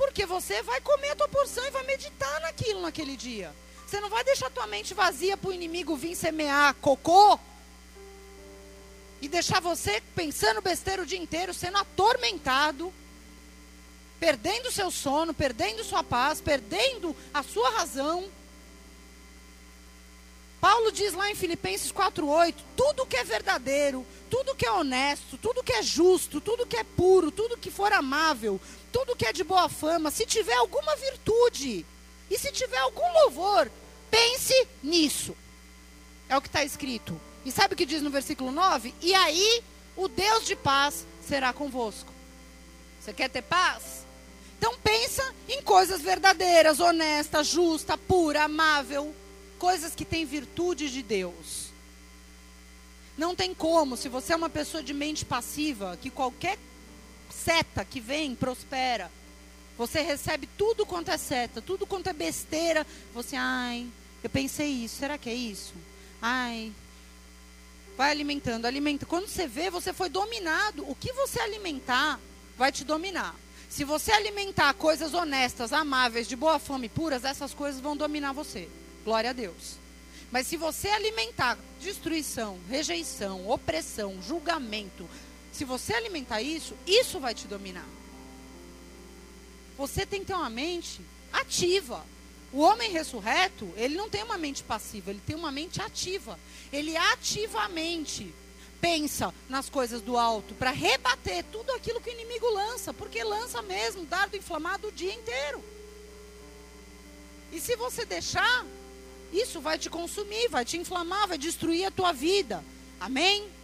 [0.00, 3.54] Porque você vai comer a tua porção e vai meditar naquilo naquele dia.
[3.86, 7.38] Você não vai deixar tua mente vazia para o inimigo vir semear cocô
[9.20, 12.90] e deixar você pensando besteira o dia inteiro, sendo atormentado,
[14.18, 18.26] perdendo seu sono, perdendo sua paz, perdendo a sua razão
[20.60, 25.64] Paulo diz lá em Filipenses 4:8, tudo que é verdadeiro, tudo que é honesto, tudo
[25.64, 28.60] que é justo, tudo que é puro, tudo que for amável,
[28.92, 31.86] tudo que é de boa fama, se tiver alguma virtude
[32.30, 33.70] e se tiver algum louvor,
[34.10, 35.36] pense nisso.
[36.28, 37.20] É o que está escrito.
[37.44, 38.94] E sabe o que diz no versículo 9?
[39.00, 39.62] E aí
[39.96, 42.12] o Deus de paz será convosco.
[43.00, 44.04] Você quer ter paz?
[44.58, 49.14] Então pensa em coisas verdadeiras, honestas, justa, pura, amável,
[49.58, 51.70] coisas que têm virtude de Deus.
[53.16, 56.58] Não tem como, se você é uma pessoa de mente passiva, que qualquer
[57.44, 59.10] seta que vem prospera.
[59.78, 62.86] Você recebe tudo quanto é seta, tudo quanto é besteira.
[63.14, 63.86] Você, ai,
[64.22, 65.74] eu pensei isso, será que é isso?
[66.20, 66.72] Ai,
[67.96, 69.06] vai alimentando, alimenta.
[69.06, 70.88] Quando você vê, você foi dominado.
[70.88, 72.20] O que você alimentar
[72.58, 73.34] vai te dominar.
[73.70, 78.68] Se você alimentar coisas honestas, amáveis, de boa fome puras, essas coisas vão dominar você.
[79.04, 79.78] Glória a Deus.
[80.30, 85.08] Mas se você alimentar destruição, rejeição, opressão, julgamento,
[85.60, 87.86] se você alimentar isso, isso vai te dominar.
[89.76, 92.02] Você tem que ter uma mente ativa.
[92.50, 96.40] O homem ressurreto, ele não tem uma mente passiva, ele tem uma mente ativa.
[96.72, 98.34] Ele ativamente
[98.80, 103.60] pensa nas coisas do alto para rebater tudo aquilo que o inimigo lança, porque lança
[103.60, 105.62] mesmo dardo inflamado o dia inteiro.
[107.52, 108.64] E se você deixar,
[109.30, 112.64] isso vai te consumir, vai te inflamar, vai destruir a tua vida.
[112.98, 113.59] Amém?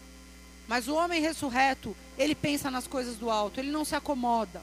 [0.68, 4.62] Mas o homem ressurreto, ele pensa nas coisas do alto, ele não se acomoda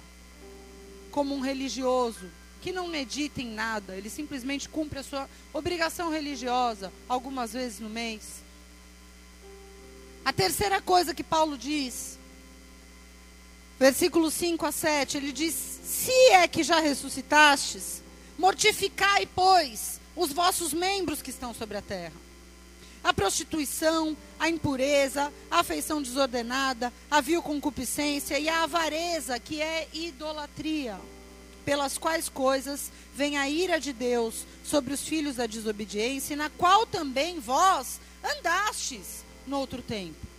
[1.12, 2.30] como um religioso
[2.62, 7.89] que não medita em nada, ele simplesmente cumpre a sua obrigação religiosa algumas vezes no
[7.89, 8.42] mês.
[10.24, 12.18] A terceira coisa que Paulo diz,
[13.78, 18.02] versículos 5 a 7, ele diz: Se é que já ressuscitastes,
[18.38, 22.22] mortificai, pois, os vossos membros que estão sobre a terra.
[23.04, 29.89] A prostituição, a impureza, a afeição desordenada, a vil concupiscência e a avareza, que é
[29.91, 30.97] idolatria,
[31.66, 36.86] pelas quais coisas vem a ira de Deus sobre os filhos da desobediência, na qual
[36.86, 40.34] também vós andastes no outro tempo.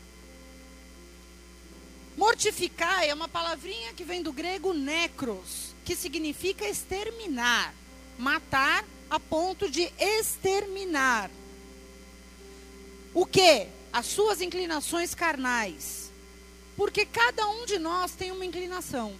[2.16, 7.74] Mortificar é uma palavrinha que vem do grego necros, que significa exterminar,
[8.16, 11.30] matar a ponto de exterminar.
[13.14, 13.68] O que?
[13.92, 16.10] As suas inclinações carnais.
[16.76, 19.14] Porque cada um de nós tem uma inclinação.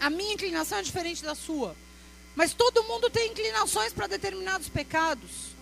[0.00, 1.76] A minha inclinação é diferente da sua.
[2.34, 5.54] Mas todo mundo tem inclinações para determinados pecados.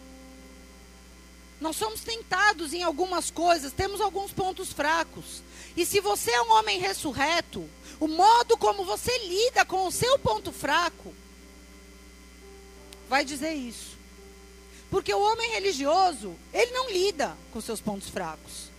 [1.61, 5.42] Nós somos tentados em algumas coisas, temos alguns pontos fracos.
[5.76, 7.68] E se você é um homem ressurreto,
[7.99, 11.14] o modo como você lida com o seu ponto fraco
[13.09, 13.93] vai dizer isso.
[14.95, 18.70] Porque o homem religioso, ele não lida com seus pontos fracos.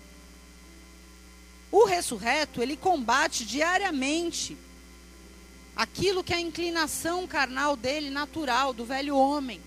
[1.69, 4.57] O ressurreto, ele combate diariamente
[5.75, 9.59] aquilo que é a inclinação carnal dele, natural, do velho homem.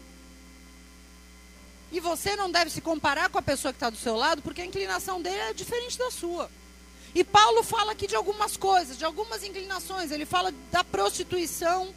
[1.92, 4.62] E você não deve se comparar com a pessoa que está do seu lado, porque
[4.62, 6.50] a inclinação dele é diferente da sua.
[7.14, 10.10] E Paulo fala aqui de algumas coisas, de algumas inclinações.
[10.10, 11.94] Ele fala da prostituição,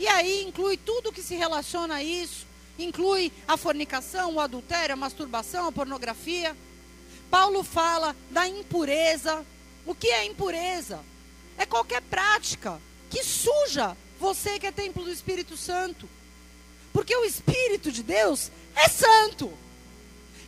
[0.00, 2.50] e aí inclui tudo que se relaciona a isso.
[2.78, 6.56] Inclui a fornicação, o adultério, a masturbação, a pornografia.
[7.30, 9.44] Paulo fala da impureza.
[9.84, 11.00] O que é impureza?
[11.58, 16.08] É qualquer prática que suja você que é templo do Espírito Santo.
[16.92, 19.52] Porque o Espírito de Deus é santo.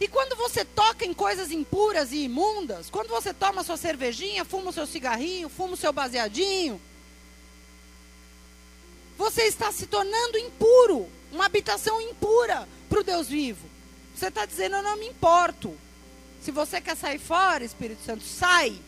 [0.00, 4.70] E quando você toca em coisas impuras e imundas, quando você toma sua cervejinha, fuma
[4.70, 6.80] o seu cigarrinho, fuma o seu baseadinho,
[9.16, 13.68] você está se tornando impuro, uma habitação impura para o Deus vivo.
[14.14, 15.76] Você está dizendo, eu não me importo.
[16.40, 18.78] Se você quer sair fora, Espírito Santo, sai.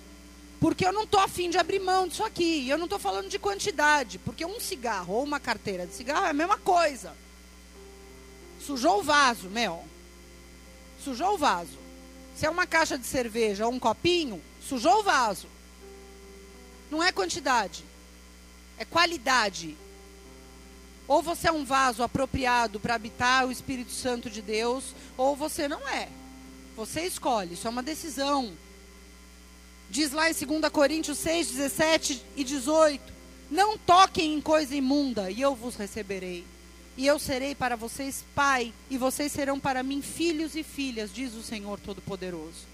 [0.61, 2.61] Porque eu não estou afim de abrir mão disso aqui.
[2.61, 4.19] E eu não estou falando de quantidade.
[4.19, 7.15] Porque um cigarro ou uma carteira de cigarro é a mesma coisa.
[8.65, 9.85] Sujou o vaso, meu.
[11.03, 11.79] Sujou o vaso.
[12.37, 15.49] Se é uma caixa de cerveja ou um copinho, sujou o vaso.
[16.91, 17.85] Não é quantidade.
[18.79, 19.77] É qualidade.
[21.09, 25.69] Ou você é um vaso apropriado para habitar o Espírito Santo de Deus, ou você
[25.69, 26.09] não é.
[26.77, 28.53] Você escolhe, isso é uma decisão.
[29.89, 33.13] Diz lá em 2 Coríntios 6, 17 e 18:
[33.51, 36.45] Não toquem em coisa imunda, e eu vos receberei.
[36.97, 41.35] E eu serei para vocês pai, e vocês serão para mim filhos e filhas, diz
[41.35, 42.67] o Senhor Todo-Poderoso.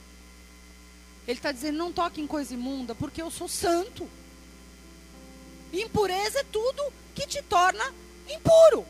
[1.27, 4.09] Ele está dizendo: não toque em coisa imunda, porque eu sou santo.
[5.73, 7.93] Impureza é tudo que te torna
[8.29, 8.87] impuro.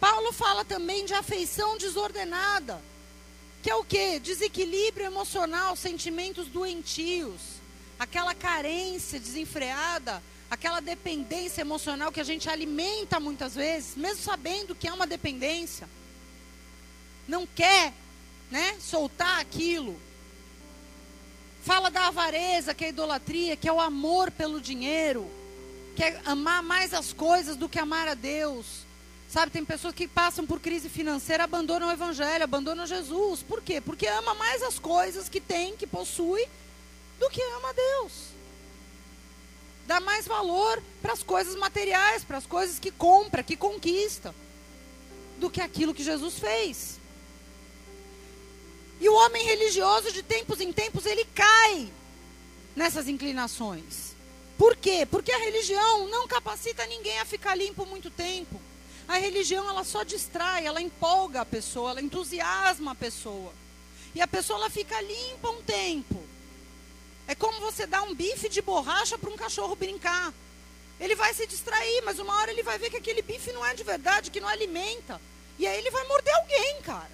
[0.00, 2.82] Paulo fala também de afeição desordenada,
[3.62, 4.18] que é o que?
[4.18, 7.40] Desequilíbrio emocional, sentimentos doentios,
[7.98, 10.20] aquela carência desenfreada,
[10.50, 15.88] aquela dependência emocional que a gente alimenta muitas vezes, mesmo sabendo que é uma dependência.
[17.28, 17.94] Não quer,
[18.50, 19.96] né, soltar aquilo.
[21.62, 25.30] Fala da avareza, que é a idolatria, que é o amor pelo dinheiro
[25.96, 28.84] quer amar mais as coisas do que amar a Deus.
[29.28, 33.42] Sabe, tem pessoas que passam por crise financeira, abandonam o evangelho, abandonam Jesus.
[33.42, 33.80] Por quê?
[33.80, 36.46] Porque ama mais as coisas que tem, que possui,
[37.18, 38.12] do que ama a Deus.
[39.86, 44.34] Dá mais valor para as coisas materiais, para as coisas que compra, que conquista,
[45.38, 47.00] do que aquilo que Jesus fez.
[49.00, 51.90] E o homem religioso, de tempos em tempos, ele cai
[52.76, 54.11] nessas inclinações.
[54.62, 55.04] Por quê?
[55.04, 58.62] Porque a religião não capacita ninguém a ficar limpo muito tempo.
[59.08, 63.52] A religião ela só distrai, ela empolga a pessoa, ela entusiasma a pessoa.
[64.14, 66.24] E a pessoa ela fica limpa um tempo.
[67.26, 70.32] É como você dar um bife de borracha para um cachorro brincar.
[71.00, 73.74] Ele vai se distrair, mas uma hora ele vai ver que aquele bife não é
[73.74, 75.20] de verdade, que não alimenta.
[75.58, 77.10] E aí ele vai morder alguém, cara.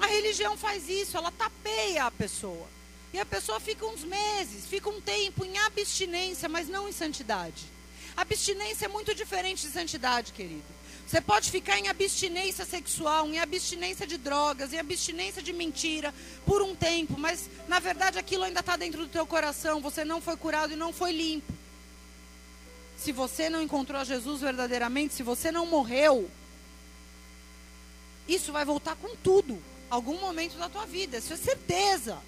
[0.00, 2.75] A religião faz isso, ela tapeia a pessoa.
[3.16, 7.64] E a pessoa fica uns meses, fica um tempo em abstinência, mas não em santidade.
[8.14, 10.66] Abstinência é muito diferente de santidade, querido.
[11.06, 16.12] Você pode ficar em abstinência sexual, em abstinência de drogas, em abstinência de mentira
[16.44, 19.80] por um tempo, mas na verdade aquilo ainda está dentro do teu coração.
[19.80, 21.50] Você não foi curado e não foi limpo.
[22.98, 26.30] Se você não encontrou a Jesus verdadeiramente, se você não morreu,
[28.28, 29.58] isso vai voltar com tudo,
[29.88, 31.16] algum momento da tua vida.
[31.16, 32.18] Isso é certeza.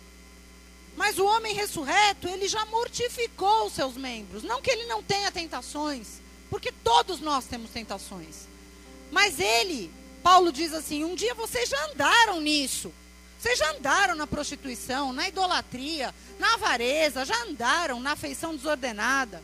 [0.98, 4.42] Mas o homem ressurreto, ele já mortificou os seus membros.
[4.42, 6.20] Não que ele não tenha tentações,
[6.50, 8.48] porque todos nós temos tentações.
[9.12, 9.92] Mas ele,
[10.24, 12.92] Paulo diz assim: um dia vocês já andaram nisso.
[13.38, 19.40] Vocês já andaram na prostituição, na idolatria, na avareza, já andaram na afeição desordenada.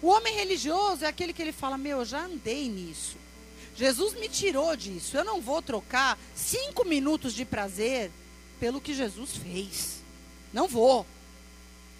[0.00, 3.16] O homem religioso é aquele que ele fala: Meu, eu já andei nisso.
[3.74, 5.16] Jesus me tirou disso.
[5.16, 8.12] Eu não vou trocar cinco minutos de prazer
[8.60, 9.97] pelo que Jesus fez.
[10.52, 11.06] Não vou.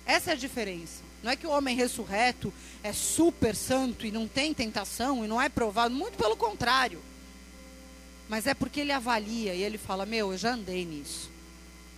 [0.07, 1.03] Essa é a diferença.
[1.23, 5.41] Não é que o homem ressurreto é super santo e não tem tentação e não
[5.41, 5.95] é provado.
[5.95, 7.01] Muito pelo contrário.
[8.29, 11.31] Mas é porque ele avalia e ele fala: Meu, eu já andei nisso.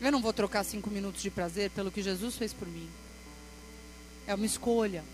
[0.01, 2.89] Eu não vou trocar cinco minutos de prazer pelo que Jesus fez por mim.
[4.27, 5.05] É uma escolha.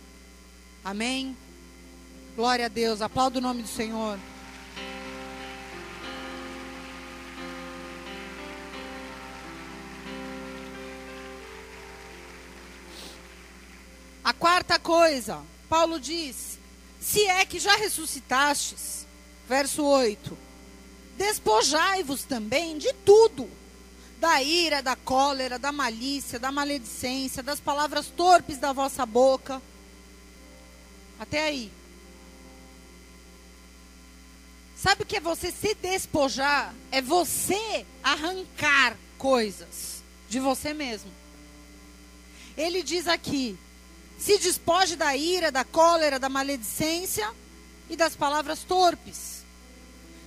[0.84, 1.36] Amém?
[2.36, 3.02] Glória a Deus.
[3.02, 4.18] Aplauda o nome do Senhor.
[14.66, 16.58] Quarta coisa, Paulo diz:
[17.00, 19.06] se é que já ressuscitastes,
[19.48, 20.36] verso 8,
[21.16, 23.48] despojai-vos também de tudo,
[24.18, 29.62] da ira, da cólera, da malícia, da maledicência, das palavras torpes da vossa boca.
[31.18, 31.70] Até aí.
[34.76, 36.74] Sabe o que é você se despojar?
[36.90, 41.10] É você arrancar coisas de você mesmo.
[42.56, 43.58] Ele diz aqui:
[44.18, 47.30] se despoje da ira, da cólera, da maledicência
[47.88, 49.44] e das palavras torpes.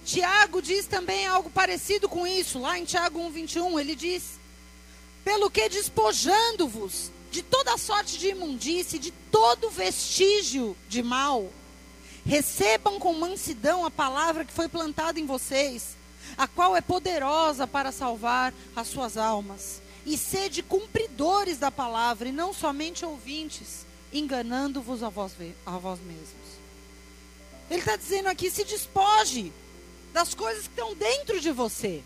[0.05, 4.39] Tiago diz também algo parecido com isso, lá em Tiago 1,21, ele diz:
[5.23, 11.51] Pelo que despojando-vos de toda sorte de imundície, de todo vestígio de mal,
[12.25, 15.95] recebam com mansidão a palavra que foi plantada em vocês,
[16.37, 22.31] a qual é poderosa para salvar as suas almas e sede cumpridores da palavra, e
[22.31, 25.33] não somente ouvintes, enganando-vos a vós,
[25.63, 26.49] a vós mesmos.
[27.69, 29.53] Ele está dizendo aqui: se despoje
[30.11, 32.01] das coisas que estão dentro de você,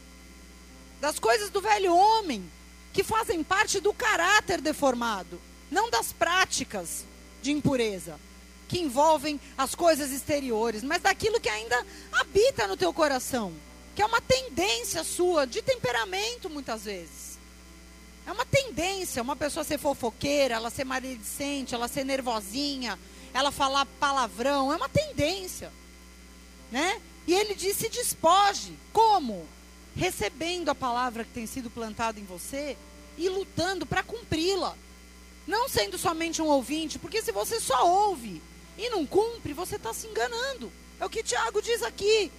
[0.99, 2.43] das coisas do velho homem,
[2.91, 5.39] que fazem parte do caráter deformado,
[5.72, 7.06] não das práticas
[7.41, 8.20] de impureza,
[8.68, 13.54] que envolvem as coisas exteriores, mas daquilo que ainda habita no teu coração,
[13.95, 17.22] que é uma tendência sua, de temperamento muitas vezes.
[18.26, 22.97] É uma tendência uma pessoa ser fofoqueira, ela ser maledicente, ela ser nervosinha,
[23.34, 25.71] ela falar palavrão, é uma tendência.
[26.71, 27.01] Né?
[27.28, 28.78] E ele diz: se despoje.
[28.91, 29.47] Como?
[29.95, 32.78] Recebendo a palavra que tem sido plantada em você
[33.17, 34.76] e lutando para cumpri-la.
[35.45, 38.41] Não sendo somente um ouvinte, porque se você só ouve
[38.78, 40.71] e não cumpre, você está se enganando.
[40.99, 42.32] É o que Tiago diz aqui.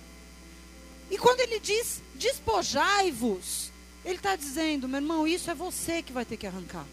[1.11, 3.71] E quando ele diz despojai-vos,
[4.05, 6.87] ele está dizendo, meu irmão, isso é você que vai ter que arrancar.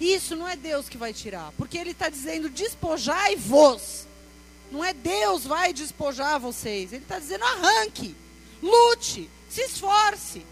[0.00, 1.52] Isso não é Deus que vai tirar.
[1.56, 4.06] Porque ele está dizendo, despojai-vos.
[4.72, 6.92] Não é Deus vai despojar vocês.
[6.92, 8.16] Ele está dizendo, arranque,
[8.62, 10.44] lute, se esforce.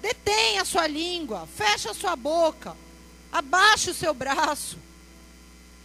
[0.00, 2.76] Detenha a sua língua, feche a sua boca,
[3.30, 4.76] abaixe o seu braço.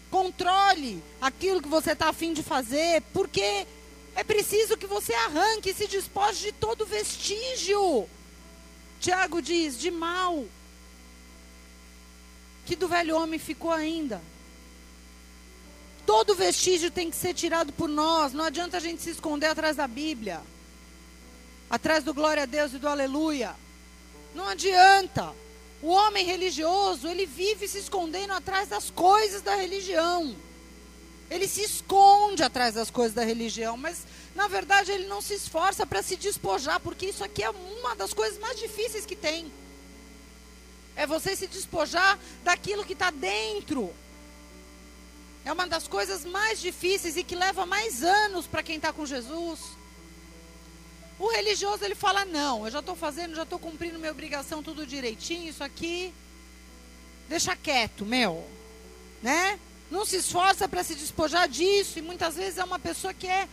[0.10, 3.68] Controle aquilo que você está afim de fazer, porque
[4.16, 8.10] é preciso que você arranque e se despoje de todo vestígio
[9.08, 10.44] Tiago diz: de mal,
[12.66, 14.22] que do velho homem ficou ainda.
[16.06, 18.34] Todo vestígio tem que ser tirado por nós.
[18.34, 20.42] Não adianta a gente se esconder atrás da Bíblia,
[21.70, 23.56] atrás do glória a Deus e do aleluia.
[24.36, 25.34] Não adianta.
[25.82, 30.36] O homem religioso, ele vive se escondendo atrás das coisas da religião.
[31.30, 34.06] Ele se esconde atrás das coisas da religião, mas
[34.38, 38.14] na verdade ele não se esforça para se despojar, porque isso aqui é uma das
[38.14, 39.52] coisas mais difíceis que tem.
[40.96, 43.92] É você se despojar daquilo que está dentro.
[45.44, 49.08] É uma das coisas mais difíceis e que leva mais anos para quem está com
[49.08, 49.60] Jesus.
[51.18, 54.86] O religioso ele fala: não, eu já estou fazendo, já estou cumprindo minha obrigação tudo
[54.86, 56.14] direitinho, isso aqui
[57.28, 58.48] deixa quieto, meu,
[59.24, 59.60] né?
[59.90, 63.48] não se esforça para se despojar disso, e muitas vezes é uma pessoa que é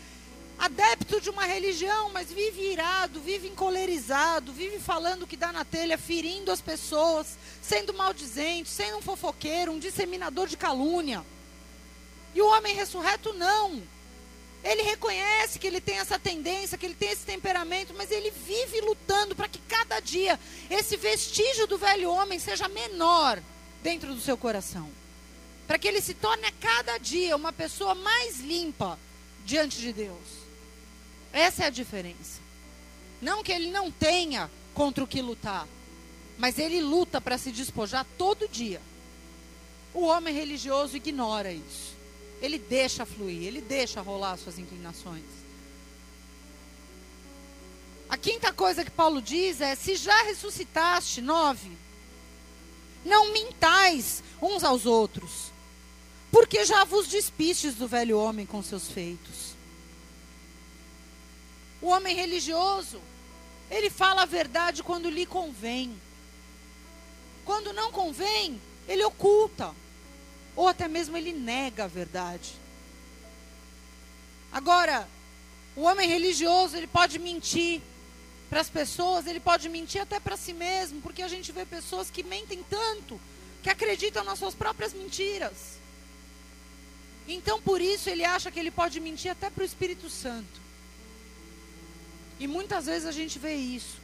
[0.58, 5.98] adepto de uma religião, mas vive irado, vive encolerizado, vive falando que dá na telha,
[5.98, 11.24] ferindo as pessoas, sendo maldizente, sendo um fofoqueiro, um disseminador de calúnia.
[12.34, 13.82] E o homem ressurreto não.
[14.62, 18.80] Ele reconhece que ele tem essa tendência, que ele tem esse temperamento, mas ele vive
[18.80, 20.40] lutando para que cada dia
[20.70, 23.42] esse vestígio do velho homem seja menor
[23.82, 24.90] dentro do seu coração
[25.66, 28.98] para que ele se torne a cada dia uma pessoa mais limpa
[29.44, 30.43] diante de Deus.
[31.34, 32.40] Essa é a diferença.
[33.20, 35.66] Não que ele não tenha contra o que lutar,
[36.38, 38.80] mas ele luta para se despojar todo dia.
[39.92, 41.92] O homem religioso ignora isso.
[42.40, 45.24] Ele deixa fluir, ele deixa rolar suas inclinações.
[48.08, 51.70] A quinta coisa que Paulo diz é: se já ressuscitaste, nove,
[53.04, 55.52] não mintais uns aos outros,
[56.30, 59.53] porque já vos despistes do velho homem com seus feitos.
[61.84, 62.98] O homem religioso,
[63.70, 65.94] ele fala a verdade quando lhe convém.
[67.44, 68.58] Quando não convém,
[68.88, 69.74] ele oculta.
[70.56, 72.54] Ou até mesmo ele nega a verdade.
[74.50, 75.06] Agora,
[75.76, 77.82] o homem religioso, ele pode mentir
[78.48, 82.10] para as pessoas, ele pode mentir até para si mesmo, porque a gente vê pessoas
[82.10, 83.20] que mentem tanto,
[83.62, 85.76] que acreditam nas suas próprias mentiras.
[87.28, 90.63] Então, por isso, ele acha que ele pode mentir até para o Espírito Santo.
[92.38, 93.98] E muitas vezes a gente vê isso.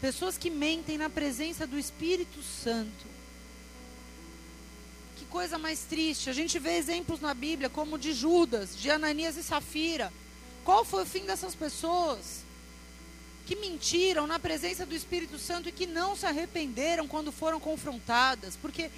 [0.00, 3.06] Pessoas que mentem na presença do Espírito Santo.
[5.16, 6.30] Que coisa mais triste.
[6.30, 10.12] A gente vê exemplos na Bíblia como de Judas, de Ananias e Safira.
[10.64, 12.44] Qual foi o fim dessas pessoas?
[13.46, 18.56] Que mentiram na presença do Espírito Santo e que não se arrependeram quando foram confrontadas.
[18.56, 18.90] Porque,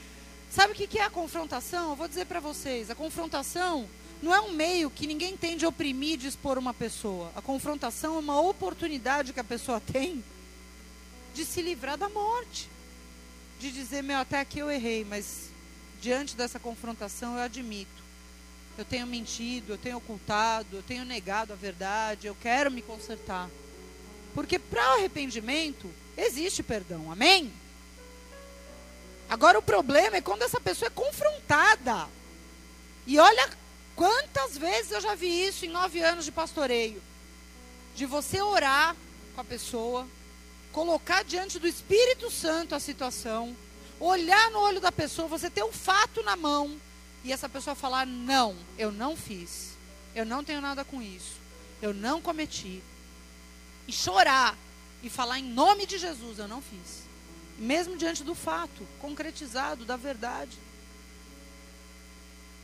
[0.51, 1.91] sabe o que é a confrontação?
[1.91, 3.89] Eu vou dizer para vocês: a confrontação
[4.23, 7.33] não é um meio que ninguém tem de oprimir, de expor uma pessoa.
[7.35, 10.23] A confrontação é uma oportunidade que a pessoa tem
[11.35, 12.71] de se livrar da morte.
[13.59, 15.51] De dizer, meu, até aqui eu errei, mas
[16.01, 18.03] diante dessa confrontação eu admito.
[18.79, 23.51] Eu tenho mentido, eu tenho ocultado, eu tenho negado a verdade, eu quero me consertar.
[24.35, 27.53] Porque para arrependimento existe perdão, amém?
[29.29, 32.09] Agora o problema é quando essa pessoa é confrontada.
[33.07, 33.62] E olha
[33.95, 37.03] quantas vezes eu já vi isso em nove anos de pastoreio.
[37.95, 38.97] De você orar
[39.35, 40.07] com a pessoa,
[40.73, 43.57] colocar diante do Espírito Santo a situação,
[44.01, 46.81] olhar no olho da pessoa, você ter o fato na mão
[47.25, 49.77] e essa pessoa falar: não, eu não fiz,
[50.15, 51.37] eu não tenho nada com isso,
[51.81, 52.83] eu não cometi.
[53.87, 54.57] E chorar
[55.03, 57.03] e falar em nome de Jesus: eu não fiz.
[57.59, 60.57] Mesmo diante do fato concretizado, da verdade.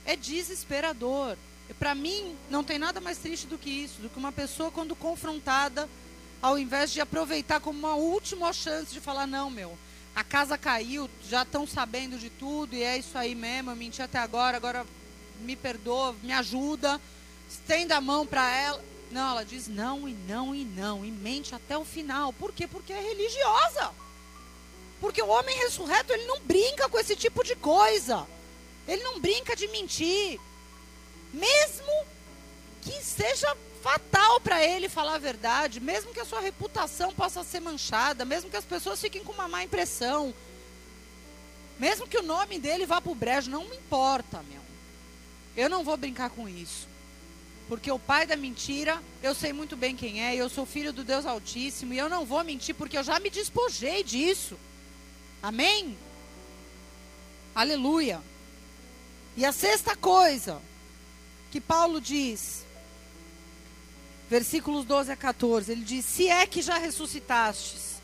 [0.09, 1.37] É desesperador.
[1.79, 4.97] Para mim, não tem nada mais triste do que isso, do que uma pessoa, quando
[4.97, 5.87] confrontada,
[6.41, 9.77] ao invés de aproveitar como uma última chance de falar: não, meu,
[10.17, 14.01] a casa caiu, já estão sabendo de tudo e é isso aí mesmo, eu menti
[14.01, 14.87] até agora, agora
[15.41, 16.99] me perdoa, me ajuda,
[17.47, 18.83] estenda a mão para ela.
[19.11, 22.33] Não, ela diz não e não e não e mente até o final.
[22.33, 22.67] Por quê?
[22.67, 23.91] Porque é religiosa.
[25.03, 28.27] Porque o homem ressurreto, ele não brinca com esse tipo de coisa.
[28.89, 30.41] Ele não brinca de mentir.
[31.33, 32.07] Mesmo
[32.81, 37.61] que seja fatal para ele falar a verdade, mesmo que a sua reputação possa ser
[37.61, 40.35] manchada, mesmo que as pessoas fiquem com uma má impressão,
[41.79, 44.61] mesmo que o nome dele vá para o brejo, não me importa, meu.
[45.57, 46.89] Eu não vou brincar com isso.
[47.69, 51.05] Porque o pai da mentira, eu sei muito bem quem é, eu sou filho do
[51.05, 54.59] Deus Altíssimo, e eu não vou mentir porque eu já me despojei disso.
[55.43, 55.97] Amém?
[57.55, 58.21] Aleluia.
[59.39, 60.61] E a sexta coisa
[61.53, 62.67] que Paulo diz
[64.29, 68.03] versículos 12 a 14, ele diz: Se é que já ressuscitastes,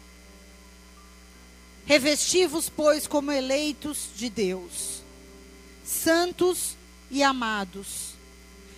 [1.87, 5.03] revesti-vos, pois, como eleitos de Deus,
[5.85, 6.76] santos
[7.11, 8.14] e amados,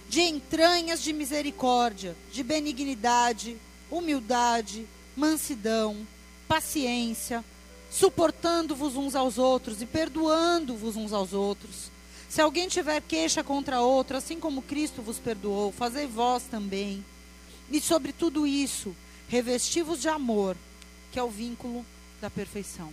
[0.08, 3.58] de entranhas de misericórdia, de benignidade,
[3.90, 6.06] humildade, mansidão,
[6.48, 7.44] paciência,
[7.90, 11.94] suportando-vos uns aos outros e perdoando-vos uns aos outros.
[12.36, 17.02] Se alguém tiver queixa contra outro, assim como Cristo vos perdoou, fazei vós também.
[17.70, 18.94] E sobre tudo isso,
[19.26, 20.54] revestivos de amor,
[21.10, 21.82] que é o vínculo
[22.20, 22.92] da perfeição.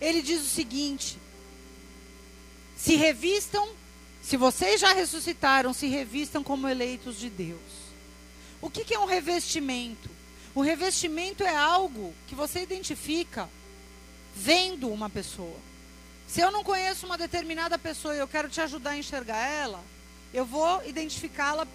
[0.00, 1.18] Ele diz o seguinte:
[2.76, 3.68] se revistam,
[4.24, 7.60] se vocês já ressuscitaram, se revistam como eleitos de Deus.
[8.60, 10.10] O que, que é um revestimento?
[10.52, 13.48] O revestimento é algo que você identifica
[14.34, 15.68] vendo uma pessoa.
[16.28, 19.82] Se eu não conheço uma determinada pessoa e eu quero te ajudar a enxergar ela,
[20.32, 21.66] eu vou identificá-la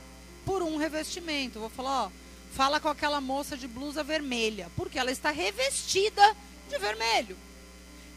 [0.45, 1.59] por um revestimento.
[1.59, 2.11] vou falar, ó,
[2.53, 6.37] fala com aquela moça de blusa vermelha, porque ela está revestida
[6.69, 7.35] de vermelho.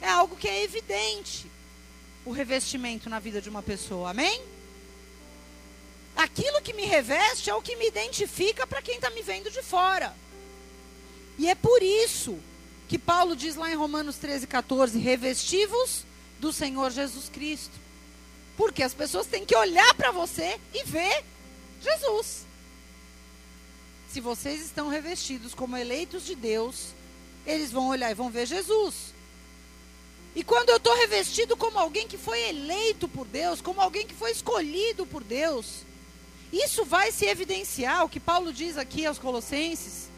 [0.01, 1.51] É algo que é evidente
[2.23, 4.43] o revestimento na vida de uma pessoa, amém?
[6.15, 9.63] Aquilo que me reveste é o que me identifica para quem está me vendo de
[9.63, 10.15] fora.
[11.39, 12.39] E é por isso
[12.89, 16.05] que Paulo diz lá em Romanos 13, 14: revestivos
[16.41, 17.75] do Senhor Jesus Cristo.
[18.57, 21.25] Porque as pessoas têm que olhar para você e ver
[21.81, 22.47] Jesus.
[24.11, 26.95] Se vocês estão revestidos como eleitos de Deus,
[27.47, 29.15] eles vão olhar e vão ver Jesus.
[30.35, 34.15] E quando eu estou revestido como alguém que foi eleito por Deus, como alguém que
[34.15, 35.83] foi escolhido por Deus,
[36.53, 40.09] isso vai se evidenciar, o que Paulo diz aqui aos Colossenses,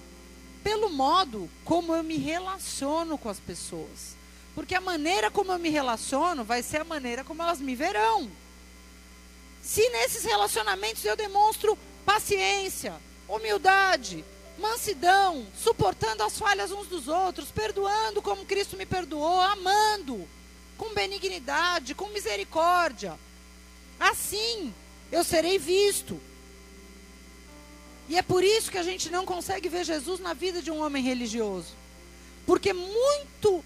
[0.62, 4.17] pelo modo como eu me relaciono com as pessoas.
[4.58, 8.28] Porque a maneira como eu me relaciono vai ser a maneira como elas me verão.
[9.62, 12.92] Se nesses relacionamentos eu demonstro paciência,
[13.28, 14.24] humildade,
[14.58, 20.28] mansidão, suportando as falhas uns dos outros, perdoando como Cristo me perdoou, amando,
[20.76, 23.16] com benignidade, com misericórdia.
[24.00, 24.74] Assim
[25.12, 26.20] eu serei visto.
[28.08, 30.84] E é por isso que a gente não consegue ver Jesus na vida de um
[30.84, 31.76] homem religioso.
[32.44, 33.64] Porque muito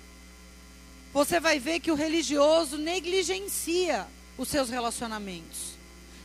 [1.12, 4.06] você vai ver que o religioso negligencia
[4.38, 5.72] os seus relacionamentos.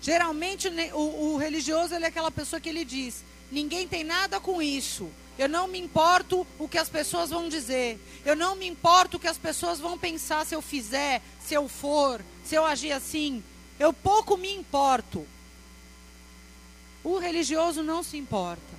[0.02, 5.10] Geralmente o, o religioso é aquela pessoa que ele diz: ninguém tem nada com isso.
[5.38, 8.00] Eu não me importo o que as pessoas vão dizer.
[8.26, 11.68] Eu não me importo o que as pessoas vão pensar se eu fizer, se eu
[11.68, 13.44] for, se eu agir assim.
[13.80, 15.28] Eu pouco me importo.
[17.04, 18.78] O religioso não se importa.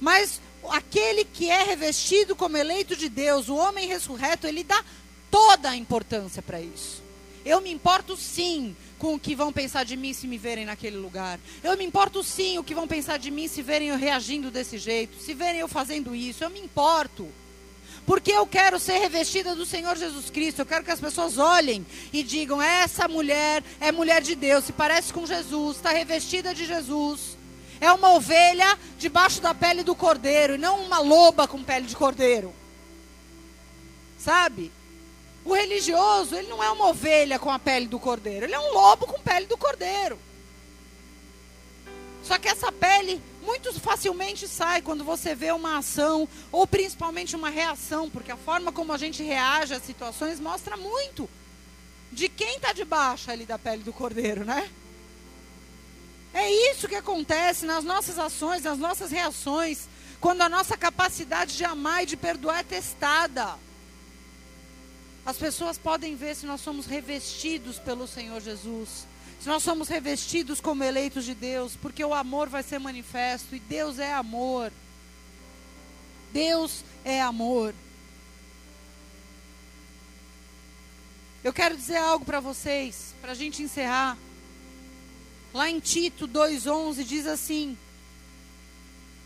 [0.00, 0.40] Mas
[0.70, 4.82] aquele que é revestido como eleito de Deus, o homem ressurreto, ele dá
[5.30, 7.02] toda a importância para isso.
[7.44, 10.98] Eu me importo sim com o que vão pensar de mim se me verem naquele
[10.98, 11.40] lugar.
[11.64, 14.76] Eu me importo sim o que vão pensar de mim se verem eu reagindo desse
[14.76, 16.44] jeito, se verem eu fazendo isso.
[16.44, 17.28] Eu me importo.
[18.04, 20.60] Porque eu quero ser revestida do Senhor Jesus Cristo.
[20.60, 24.72] Eu quero que as pessoas olhem e digam: essa mulher é mulher de Deus, se
[24.72, 27.38] parece com Jesus, está revestida de Jesus.
[27.80, 31.96] É uma ovelha debaixo da pele do cordeiro, e não uma loba com pele de
[31.96, 32.54] cordeiro.
[34.18, 34.70] Sabe?
[35.44, 38.72] O religioso, ele não é uma ovelha com a pele do cordeiro, ele é um
[38.72, 40.18] lobo com pele do cordeiro.
[42.22, 47.48] Só que essa pele muito facilmente sai quando você vê uma ação, ou principalmente uma
[47.48, 51.28] reação, porque a forma como a gente reage às situações mostra muito
[52.12, 54.70] de quem está debaixo ali da pele do cordeiro, né?
[56.32, 59.88] É isso que acontece nas nossas ações, nas nossas reações,
[60.20, 63.58] quando a nossa capacidade de amar e de perdoar é testada.
[65.24, 69.06] As pessoas podem ver se nós somos revestidos pelo Senhor Jesus,
[69.40, 73.60] se nós somos revestidos como eleitos de Deus, porque o amor vai ser manifesto e
[73.60, 74.72] Deus é amor.
[76.32, 77.74] Deus é amor.
[81.42, 84.16] Eu quero dizer algo para vocês, para a gente encerrar.
[85.54, 87.78] Lá em Tito 2,11 diz assim: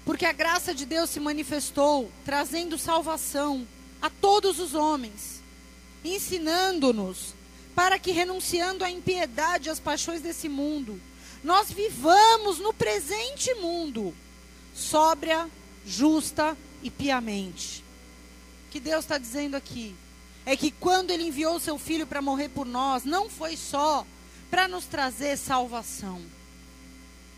[0.05, 3.67] Porque a graça de Deus se manifestou, trazendo salvação
[4.01, 5.34] a todos os homens,
[6.05, 7.35] ensinando-nos
[7.75, 11.01] para que, renunciando à impiedade e às paixões desse mundo,
[11.43, 14.15] nós vivamos no presente mundo,
[14.75, 15.49] sóbria,
[15.85, 17.85] justa e piamente.
[18.69, 19.95] O que Deus está dizendo aqui
[20.47, 24.07] é que quando Ele enviou seu Filho para morrer por nós, não foi só
[24.51, 26.23] para nos trazer salvação,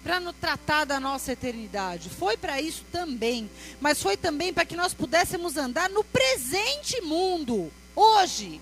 [0.03, 2.11] para nos tratar da nossa eternidade.
[2.11, 3.51] Foi para isso também,
[3.81, 8.61] mas foi também para que nós pudéssemos andar no presente mundo, hoje,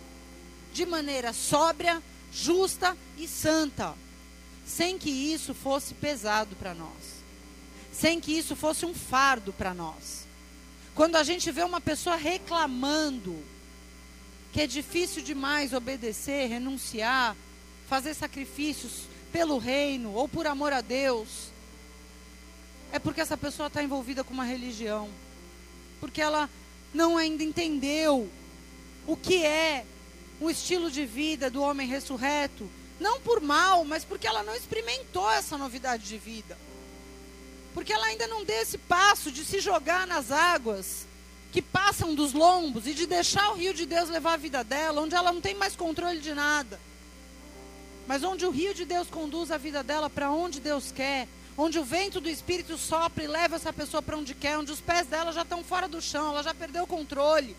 [0.73, 3.95] de maneira sóbria, justa e santa,
[4.65, 7.23] sem que isso fosse pesado para nós,
[7.93, 10.25] sem que isso fosse um fardo para nós.
[10.95, 13.37] Quando a gente vê uma pessoa reclamando
[14.53, 17.37] que é difícil demais obedecer, renunciar,
[17.89, 21.53] fazer sacrifícios pelo reino ou por amor a Deus,
[22.93, 25.11] é porque essa pessoa está envolvida com uma religião.
[25.99, 26.49] Porque ela
[26.93, 28.31] não ainda entendeu
[29.07, 29.85] o que é
[30.41, 32.69] o estilo de vida do homem ressurreto.
[33.01, 36.57] Não por mal, mas porque ela não experimentou essa novidade de vida.
[37.73, 41.07] Porque ela ainda não deu esse passo de se jogar nas águas
[41.53, 45.01] que passam dos lombos e de deixar o rio de Deus levar a vida dela,
[45.01, 46.81] onde ela não tem mais controle de nada
[48.07, 51.27] mas onde o rio de Deus conduz a vida dela para onde Deus quer,
[51.57, 54.81] onde o vento do Espírito sopra e leva essa pessoa para onde quer, onde os
[54.81, 57.57] pés dela já estão fora do chão, ela já perdeu o controle.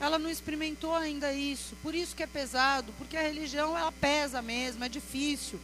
[0.00, 4.40] Ela não experimentou ainda isso, por isso que é pesado, porque a religião ela pesa
[4.40, 5.58] mesmo, é difícil.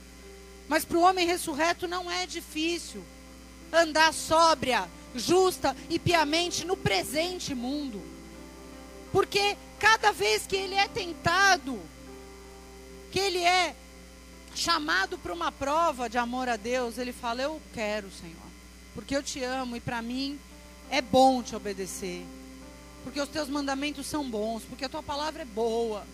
[0.68, 3.04] Mas para o homem ressurreto não é difícil
[3.72, 8.02] andar sóbria, justa e piamente no presente mundo.
[9.12, 11.80] Porque cada vez que ele é tentado,
[13.12, 13.74] que ele é
[14.54, 18.34] chamado para uma prova de amor a Deus, ele fala: Eu quero, Senhor,
[18.94, 20.38] porque eu te amo e para mim
[20.90, 22.24] é bom te obedecer,
[23.04, 26.04] porque os teus mandamentos são bons, porque a tua palavra é boa.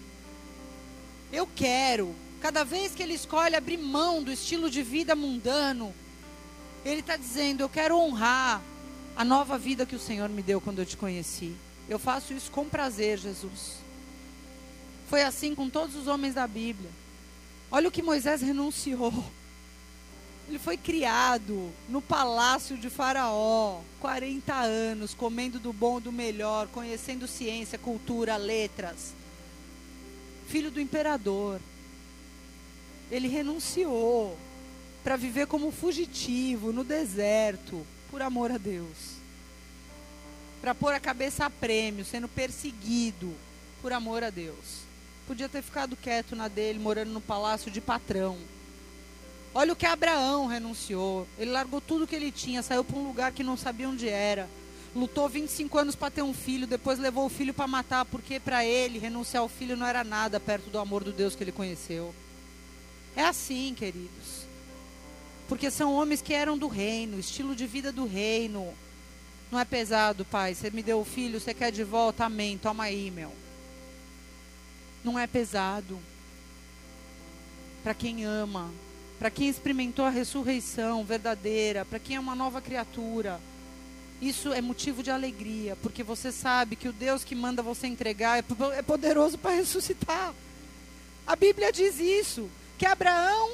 [1.33, 2.15] Eu quero.
[2.41, 5.95] Cada vez que ele escolhe abrir mão do estilo de vida mundano,
[6.85, 8.61] ele está dizendo: Eu quero honrar
[9.17, 11.55] a nova vida que o Senhor me deu quando eu te conheci.
[11.89, 13.77] Eu faço isso com prazer, Jesus.
[15.09, 16.91] Foi assim com todos os homens da Bíblia.
[17.71, 19.13] Olha o que Moisés renunciou.
[20.51, 27.29] Ele foi criado no palácio de Faraó, 40 anos, comendo do bom do melhor, conhecendo
[27.29, 29.15] ciência, cultura, letras.
[30.49, 31.61] Filho do imperador.
[33.13, 34.37] Ele renunciou
[35.05, 39.21] para viver como fugitivo no deserto, por amor a Deus.
[40.61, 43.33] Para pôr a cabeça a prêmio, sendo perseguido
[43.81, 44.81] por amor a Deus.
[45.29, 48.37] Podia ter ficado quieto na dele, morando no palácio de patrão.
[49.55, 51.27] Olha o que Abraão renunciou.
[51.39, 54.49] Ele largou tudo que ele tinha, saiu para um lugar que não sabia onde era.
[54.95, 58.65] Lutou 25 anos para ter um filho, depois levou o filho para matar, porque para
[58.65, 62.15] ele renunciar ao filho não era nada perto do amor do Deus que ele conheceu.
[63.15, 64.47] É assim, queridos.
[65.49, 68.73] Porque são homens que eram do reino, estilo de vida do reino.
[69.51, 70.55] Não é pesado, pai.
[70.55, 72.25] Você me deu o filho, você quer de volta?
[72.25, 72.57] Amém.
[72.57, 73.33] Toma aí, meu.
[75.03, 75.99] Não é pesado.
[77.83, 78.71] Para quem ama,
[79.21, 83.39] para quem experimentou a ressurreição verdadeira, para quem é uma nova criatura.
[84.19, 88.39] Isso é motivo de alegria, porque você sabe que o Deus que manda você entregar
[88.39, 88.45] é,
[88.79, 90.33] é poderoso para ressuscitar.
[91.27, 93.51] A Bíblia diz isso, que Abraão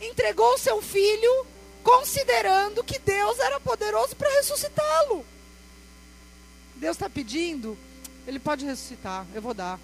[0.00, 1.46] entregou seu filho
[1.84, 5.24] considerando que Deus era poderoso para ressuscitá-lo.
[6.74, 7.78] Deus está pedindo,
[8.26, 9.78] ele pode ressuscitar, eu vou dar.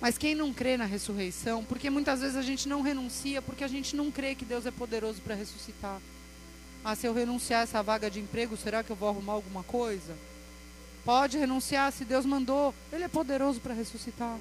[0.00, 3.68] Mas quem não crê na ressurreição, porque muitas vezes a gente não renuncia porque a
[3.68, 6.00] gente não crê que Deus é poderoso para ressuscitar.
[6.84, 10.14] Ah, se eu renunciar essa vaga de emprego, será que eu vou arrumar alguma coisa?
[11.04, 12.74] Pode renunciar se Deus mandou.
[12.92, 14.38] Ele é poderoso para ressuscitar.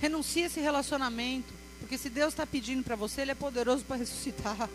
[0.00, 4.68] Renuncie esse relacionamento, porque se Deus está pedindo para você, Ele é poderoso para ressuscitar.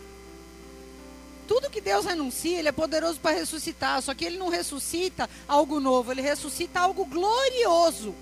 [1.48, 4.02] Tudo que Deus renuncia, Ele é poderoso para ressuscitar.
[4.02, 8.14] Só que Ele não ressuscita algo novo, Ele ressuscita algo glorioso.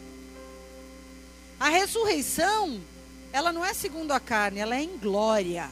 [1.61, 2.80] A ressurreição,
[3.30, 5.70] ela não é segundo a carne, ela é em glória.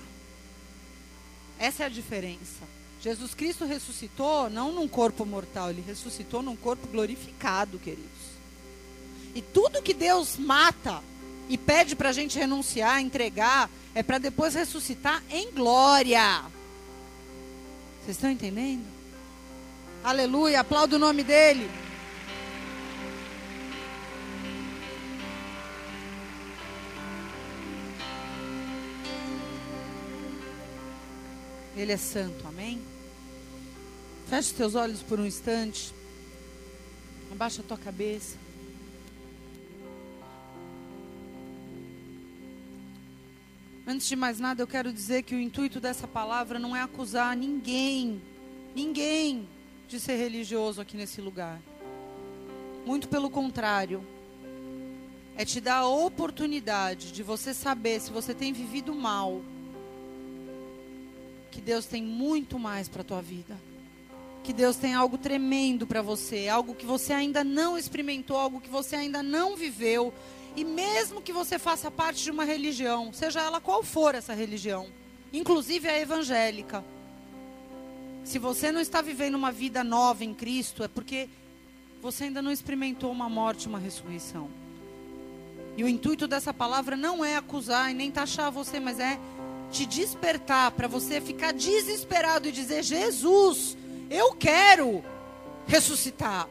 [1.59, 2.69] Essa é a diferença.
[3.01, 8.05] Jesus Cristo ressuscitou não num corpo mortal, ele ressuscitou num corpo glorificado, queridos.
[9.35, 11.03] E tudo que Deus mata
[11.49, 16.43] e pede para a gente renunciar, entregar, é para depois ressuscitar em glória.
[18.03, 18.85] Vocês estão entendendo?
[20.05, 21.88] Aleluia, aplaudo o nome dele.
[31.79, 32.83] Ele é santo, amém?
[34.27, 35.95] Feche os teus olhos por um instante.
[37.31, 38.37] Abaixa a tua cabeça.
[43.87, 47.37] Antes de mais nada, eu quero dizer que o intuito dessa palavra não é acusar
[47.37, 48.21] ninguém,
[48.75, 49.49] ninguém,
[49.87, 51.61] de ser religioso aqui nesse lugar.
[52.85, 54.05] Muito pelo contrário.
[55.37, 59.41] É te dar a oportunidade de você saber se você tem vivido mal.
[61.51, 63.57] Que Deus tem muito mais para a tua vida.
[64.45, 68.69] Que Deus tem algo tremendo para você, algo que você ainda não experimentou, algo que
[68.71, 70.13] você ainda não viveu,
[70.57, 74.89] e mesmo que você faça parte de uma religião, seja ela qual for essa religião,
[75.33, 76.83] inclusive a evangélica,
[78.25, 81.29] se você não está vivendo uma vida nova em Cristo, é porque
[82.03, 84.51] você ainda não experimentou uma morte, uma ressurreição.
[85.77, 89.19] E o intuito dessa palavra não é acusar e nem taxar você, mas é
[89.71, 93.77] te despertar para você ficar desesperado e dizer: Jesus,
[94.11, 95.05] eu quero
[95.67, 96.49] ressuscitar.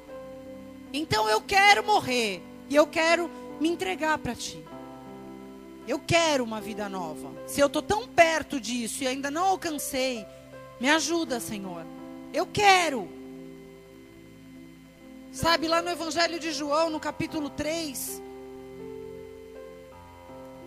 [0.93, 4.63] Então eu quero morrer e eu quero me entregar para ti.
[5.88, 7.32] Eu quero uma vida nova.
[7.47, 10.26] Se eu estou tão perto disso e ainda não alcancei,
[10.80, 11.86] me ajuda, Senhor.
[12.34, 13.07] Eu quero.
[15.32, 18.22] Sabe, lá no Evangelho de João, no capítulo 3,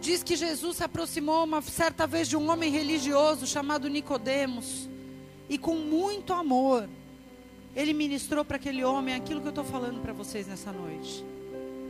[0.01, 4.89] diz que Jesus se aproximou uma certa vez de um homem religioso chamado Nicodemos,
[5.49, 6.89] e com muito amor,
[7.75, 11.25] ele ministrou para aquele homem aquilo que eu estou falando para vocês nessa noite.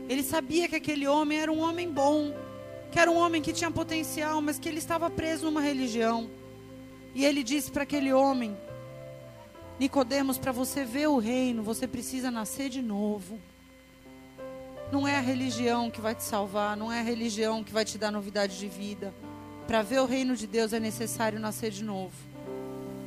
[0.09, 2.33] Ele sabia que aquele homem era um homem bom,
[2.91, 6.29] que era um homem que tinha potencial, mas que ele estava preso numa religião.
[7.15, 8.57] E ele disse para aquele homem:
[9.79, 13.39] Nicodemos, para você ver o reino, você precisa nascer de novo.
[14.91, 17.97] Não é a religião que vai te salvar, não é a religião que vai te
[17.97, 19.13] dar novidade de vida.
[19.65, 22.13] Para ver o reino de Deus é necessário nascer de novo.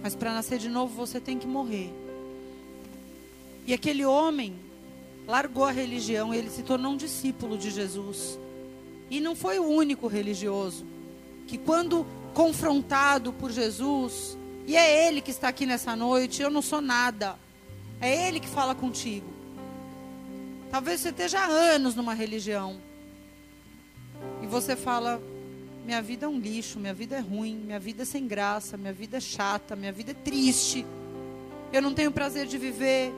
[0.03, 1.93] Mas para nascer de novo você tem que morrer.
[3.67, 4.55] E aquele homem,
[5.27, 8.39] largou a religião ele se tornou um discípulo de Jesus.
[9.11, 10.87] E não foi o único religioso
[11.47, 16.63] que, quando confrontado por Jesus, e é Ele que está aqui nessa noite, eu não
[16.63, 17.37] sou nada,
[18.01, 19.34] é Ele que fala contigo.
[20.75, 22.81] Talvez você esteja há anos numa religião
[24.43, 25.23] e você fala:
[25.85, 28.93] minha vida é um lixo, minha vida é ruim, minha vida é sem graça, minha
[28.93, 30.85] vida é chata, minha vida é triste,
[31.73, 33.13] eu não tenho prazer de viver,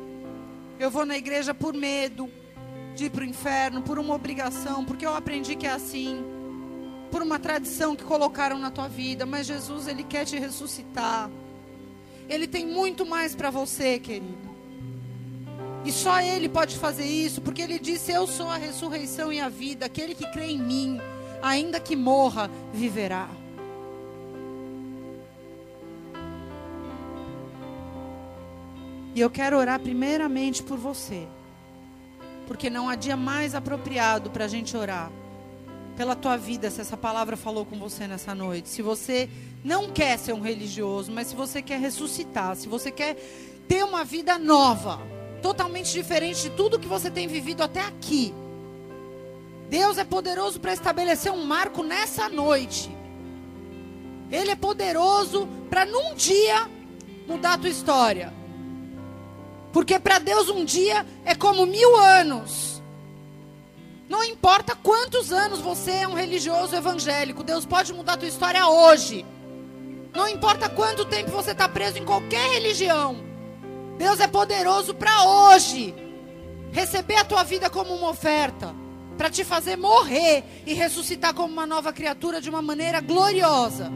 [0.78, 2.30] eu vou na igreja por medo
[2.94, 6.22] de ir para o inferno, por uma obrigação, porque eu aprendi que é assim,
[7.11, 9.24] por uma tradição que colocaram na tua vida.
[9.24, 11.30] Mas Jesus, Ele quer te ressuscitar.
[12.28, 14.45] Ele tem muito mais para você, querido.
[15.87, 19.49] E só Ele pode fazer isso, porque Ele disse: Eu sou a ressurreição e a
[19.49, 19.87] vida.
[19.87, 21.01] Aquele que crê em mim,
[21.41, 23.28] ainda que morra, viverá.
[29.14, 31.24] E eu quero orar primeiramente por você.
[32.49, 35.11] Porque não há dia mais apropriado para a gente orar
[35.97, 38.68] pela tua vida, se essa palavra falou com você nessa noite.
[38.68, 39.30] Se você
[39.64, 43.14] não quer ser um religioso, mas se você quer ressuscitar, se você quer
[43.68, 45.01] ter uma vida nova,
[45.47, 48.34] totalmente diferente de tudo que você tem vivido até aqui.
[49.70, 52.90] Deus é poderoso para estabelecer um marco nessa noite.
[54.28, 56.68] Ele é poderoso para num dia
[57.28, 58.34] mudar a tua história.
[59.72, 62.82] Porque para Deus um dia é como mil anos.
[64.09, 68.66] Não importa quantos anos você é um religioso evangélico, Deus pode mudar a tua história
[68.66, 69.24] hoje.
[70.12, 73.36] Não importa quanto tempo você está preso em qualquer religião.
[73.97, 75.94] Deus é poderoso para hoje
[76.70, 78.74] receber a tua vida como uma oferta,
[79.16, 83.90] para te fazer morrer e ressuscitar como uma nova criatura de uma maneira gloriosa,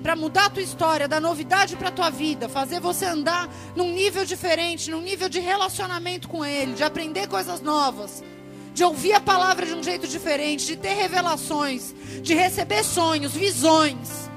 [0.00, 3.92] para mudar a tua história, dar novidade para a tua vida, fazer você andar num
[3.92, 8.22] nível diferente, num nível de relacionamento com Ele, de aprender coisas novas,
[8.72, 11.92] de ouvir a palavra de um jeito diferente, de ter revelações,
[12.22, 14.29] de receber sonhos, visões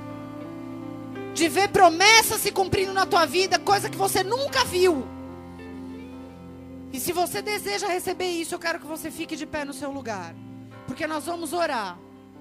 [1.34, 5.06] de ver promessas se cumprindo na tua vida, coisa que você nunca viu.
[6.92, 9.92] E se você deseja receber isso, eu quero que você fique de pé no seu
[9.92, 10.36] lugar,
[10.86, 11.98] porque nós vamos orar.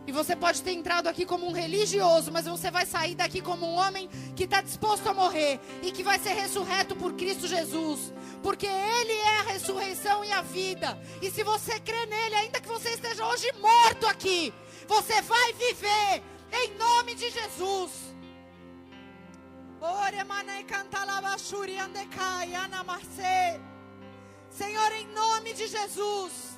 [0.06, 3.64] E você pode ter entrado aqui como um religioso, mas você vai sair daqui como
[3.64, 8.12] um homem que está disposto a morrer e que vai ser ressurreto por Cristo Jesus,
[8.42, 11.00] porque Ele é a ressurreição e a vida.
[11.22, 14.52] E se você crê nele, ainda que você esteja hoje morto aqui,
[14.88, 16.22] você vai viver
[16.52, 18.11] em nome de Jesus.
[24.48, 26.56] Senhor, em nome de Jesus.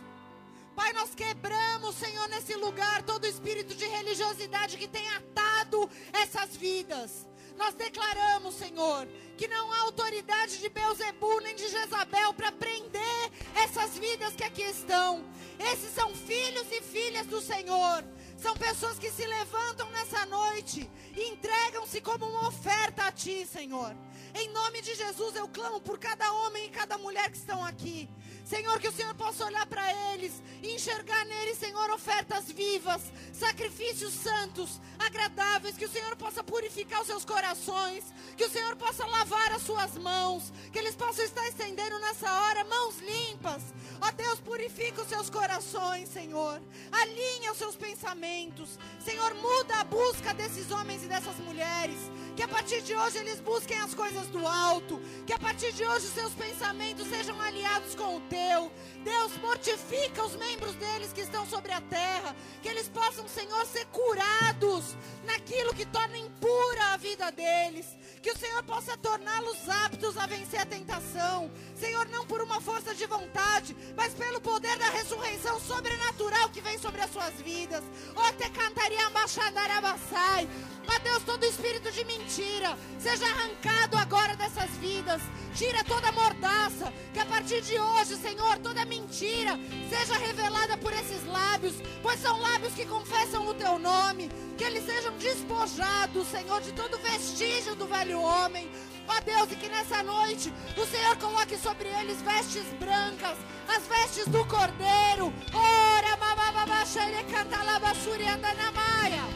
[0.76, 7.26] Pai, nós quebramos, Senhor, nesse lugar todo espírito de religiosidade que tem atado essas vidas.
[7.56, 9.08] Nós declaramos, Senhor,
[9.38, 14.64] que não há autoridade de Beuzebu nem de Jezabel para prender essas vidas que aqui
[14.64, 15.24] estão.
[15.72, 18.04] Esses são filhos e filhas do Senhor.
[18.44, 20.86] São pessoas que se levantam nessa noite
[21.16, 23.96] e entregam-se como uma oferta a Ti, Senhor.
[24.34, 28.06] Em nome de Jesus, eu clamo por cada homem e cada mulher que estão aqui.
[28.44, 29.82] Senhor, que o Senhor possa olhar para
[30.12, 37.00] eles e enxergar neles, Senhor, ofertas vivas, sacrifícios santos, agradáveis, que o Senhor possa purificar
[37.00, 38.04] os seus corações,
[38.36, 42.64] que o Senhor possa lavar as suas mãos, que eles possam estar estendendo nessa hora
[42.64, 43.62] mãos limpas.
[44.00, 46.60] Ó Deus, purifica os seus corações, Senhor.
[46.92, 48.78] Alinha os seus pensamentos.
[49.02, 51.98] Senhor, muda a busca desses homens e dessas mulheres.
[52.36, 55.00] Que a partir de hoje eles busquem as coisas do alto.
[55.26, 58.72] Que a partir de hoje seus pensamentos sejam aliados com o teu.
[59.04, 62.34] Deus, mortifica os membros deles que estão sobre a terra.
[62.60, 67.86] Que eles possam, Senhor, ser curados naquilo que torna impura a vida deles.
[68.20, 71.50] Que o Senhor possa torná-los aptos a vencer a tentação.
[71.76, 76.78] Senhor, não por uma força de vontade, mas pelo poder da ressurreição sobrenatural que vem
[76.78, 77.84] sobre as suas vidas.
[78.16, 80.48] Ó, te cantaria machandarabassai.
[80.86, 85.22] Ó Deus, todo espírito de mentira seja arrancado agora dessas vidas.
[85.54, 86.92] Tira toda mordaça.
[87.12, 89.58] Que a partir de hoje, Senhor, toda mentira
[89.88, 94.30] seja revelada por esses lábios, pois são lábios que confessam o teu nome.
[94.56, 98.70] Que eles sejam despojados, Senhor, de todo vestígio do velho homem.
[99.06, 103.36] Ó Deus, e que nessa noite o Senhor coloque sobre eles vestes brancas,
[103.68, 105.32] as vestes do Cordeiro.
[105.52, 109.33] Ora, babababachele cantalabasuri andanamaia.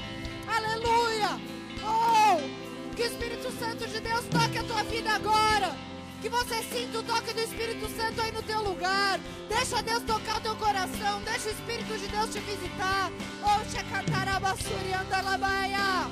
[0.56, 1.40] Aleluia.
[1.84, 5.76] Oh, que o Espírito Santo de Deus toque a tua vida agora.
[6.20, 9.20] Que você sinta o toque do Espírito Santo aí no teu lugar.
[9.48, 11.22] Deixa Deus tocar o teu coração.
[11.22, 13.12] Deixa o Espírito de Deus te visitar.
[13.42, 16.08] Oh, Shekantarabasuri andalabaia.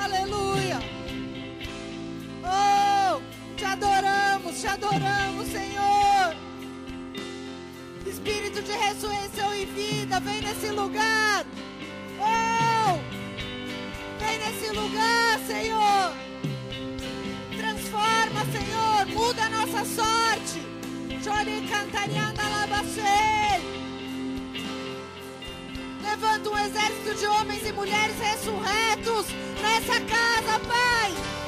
[0.00, 0.78] Aleluia.
[2.44, 3.20] Oh,
[3.56, 6.36] te adoramos, te adoramos, Senhor.
[8.06, 11.44] Espírito de ressurreição e vida, vem nesse lugar.
[12.20, 12.67] Oh,
[14.18, 16.12] vem nesse lugar, Senhor.
[17.56, 20.60] Transforma, Senhor, muda a nossa sorte.
[26.02, 29.26] Levanta um exército de homens e mulheres ressurretos
[29.60, 31.38] nessa casa, Pai.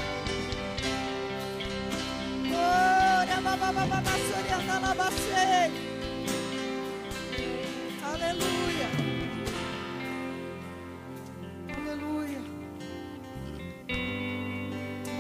[8.03, 8.70] Aleluia.
[11.91, 12.39] Aleluia.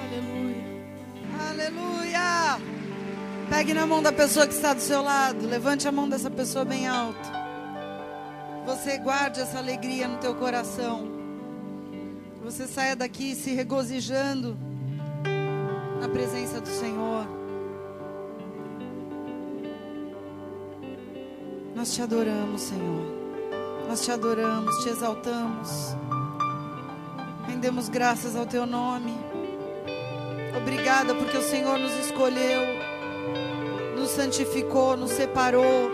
[0.04, 0.64] Aleluia.
[1.50, 2.60] Aleluia.
[3.48, 5.48] Pegue na mão da pessoa que está do seu lado.
[5.48, 7.28] Levante a mão dessa pessoa bem alto.
[8.66, 11.10] Você guarde essa alegria no teu coração.
[12.44, 14.56] Você saia daqui se regozijando
[16.00, 17.26] na presença do Senhor.
[21.74, 23.20] Nós te adoramos, Senhor.
[23.88, 25.96] Nós te adoramos, te exaltamos.
[27.50, 29.12] Rendemos graças ao teu nome.
[30.56, 32.62] Obrigada porque o Senhor nos escolheu,
[33.98, 35.90] nos santificou, nos separou.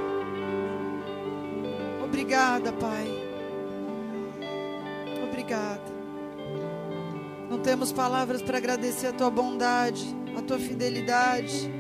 [2.05, 3.09] Obrigada, Pai.
[5.27, 5.81] Obrigada.
[7.49, 11.73] Não temos palavras para agradecer a tua bondade, a tua fidelidade.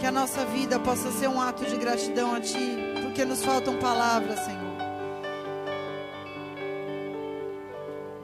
[0.00, 3.78] Que a nossa vida possa ser um ato de gratidão a ti, porque nos faltam
[3.78, 4.69] palavras, Senhor.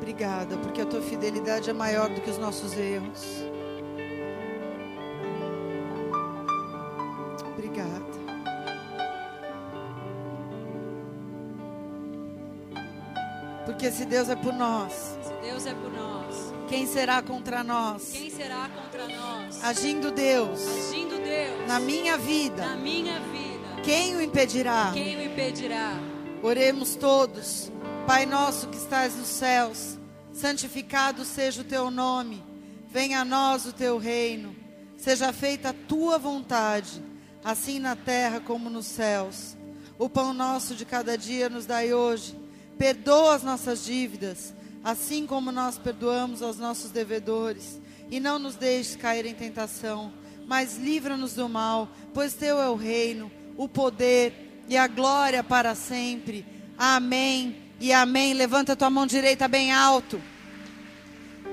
[0.06, 3.42] Obrigada, porque a tua fidelidade é maior do que os nossos erros.
[7.44, 8.06] Obrigada.
[13.64, 14.92] Porque se Deus é por nós,
[15.22, 18.12] Se Deus é por nós, quem será contra nós?
[18.12, 19.62] quem será contra nós?
[19.64, 24.90] Agindo Deus Agindo Deus na minha vida, na minha vida, quem o impedirá?
[24.94, 25.94] quem o impedirá?
[26.42, 27.72] Oremos todos.
[28.06, 29.98] Pai nosso que estás nos céus,
[30.32, 32.40] santificado seja o teu nome.
[32.88, 34.54] Venha a nós o teu reino.
[34.96, 37.02] Seja feita a tua vontade,
[37.44, 39.56] assim na terra como nos céus.
[39.98, 42.38] O pão nosso de cada dia nos dai hoje.
[42.78, 44.54] Perdoa as nossas dívidas,
[44.84, 47.80] assim como nós perdoamos aos nossos devedores.
[48.08, 50.12] E não nos deixes cair em tentação,
[50.46, 55.74] mas livra-nos do mal, pois teu é o reino, o poder e a glória para
[55.74, 56.46] sempre.
[56.78, 58.34] Amém e amém.
[58.34, 60.20] Levanta tua mão direita bem alto.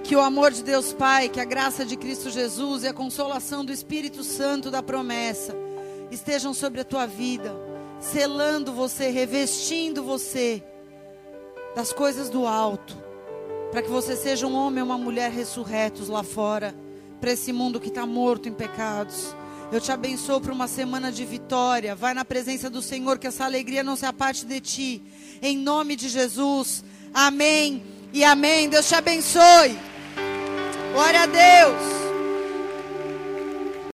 [0.04, 3.64] Que o amor de Deus Pai, que a graça de Cristo Jesus e a consolação
[3.64, 5.56] do Espírito Santo da promessa
[6.12, 7.56] estejam sobre a tua vida,
[8.00, 10.62] selando você, revestindo você
[11.76, 12.96] das coisas do alto,
[13.72, 16.76] para que você seja um homem ou uma mulher ressurretos lá fora,
[17.20, 19.34] para esse mundo que está morto em pecados.
[19.72, 21.96] Eu te abençoo para uma semana de vitória.
[21.96, 25.02] Vai na presença do Senhor, que essa alegria não se aparte de ti.
[25.44, 26.86] Em nome de Jesus.
[27.14, 27.84] Amém
[28.14, 28.70] e amém.
[28.70, 29.78] Deus te abençoe.
[30.94, 32.03] Glória a Deus.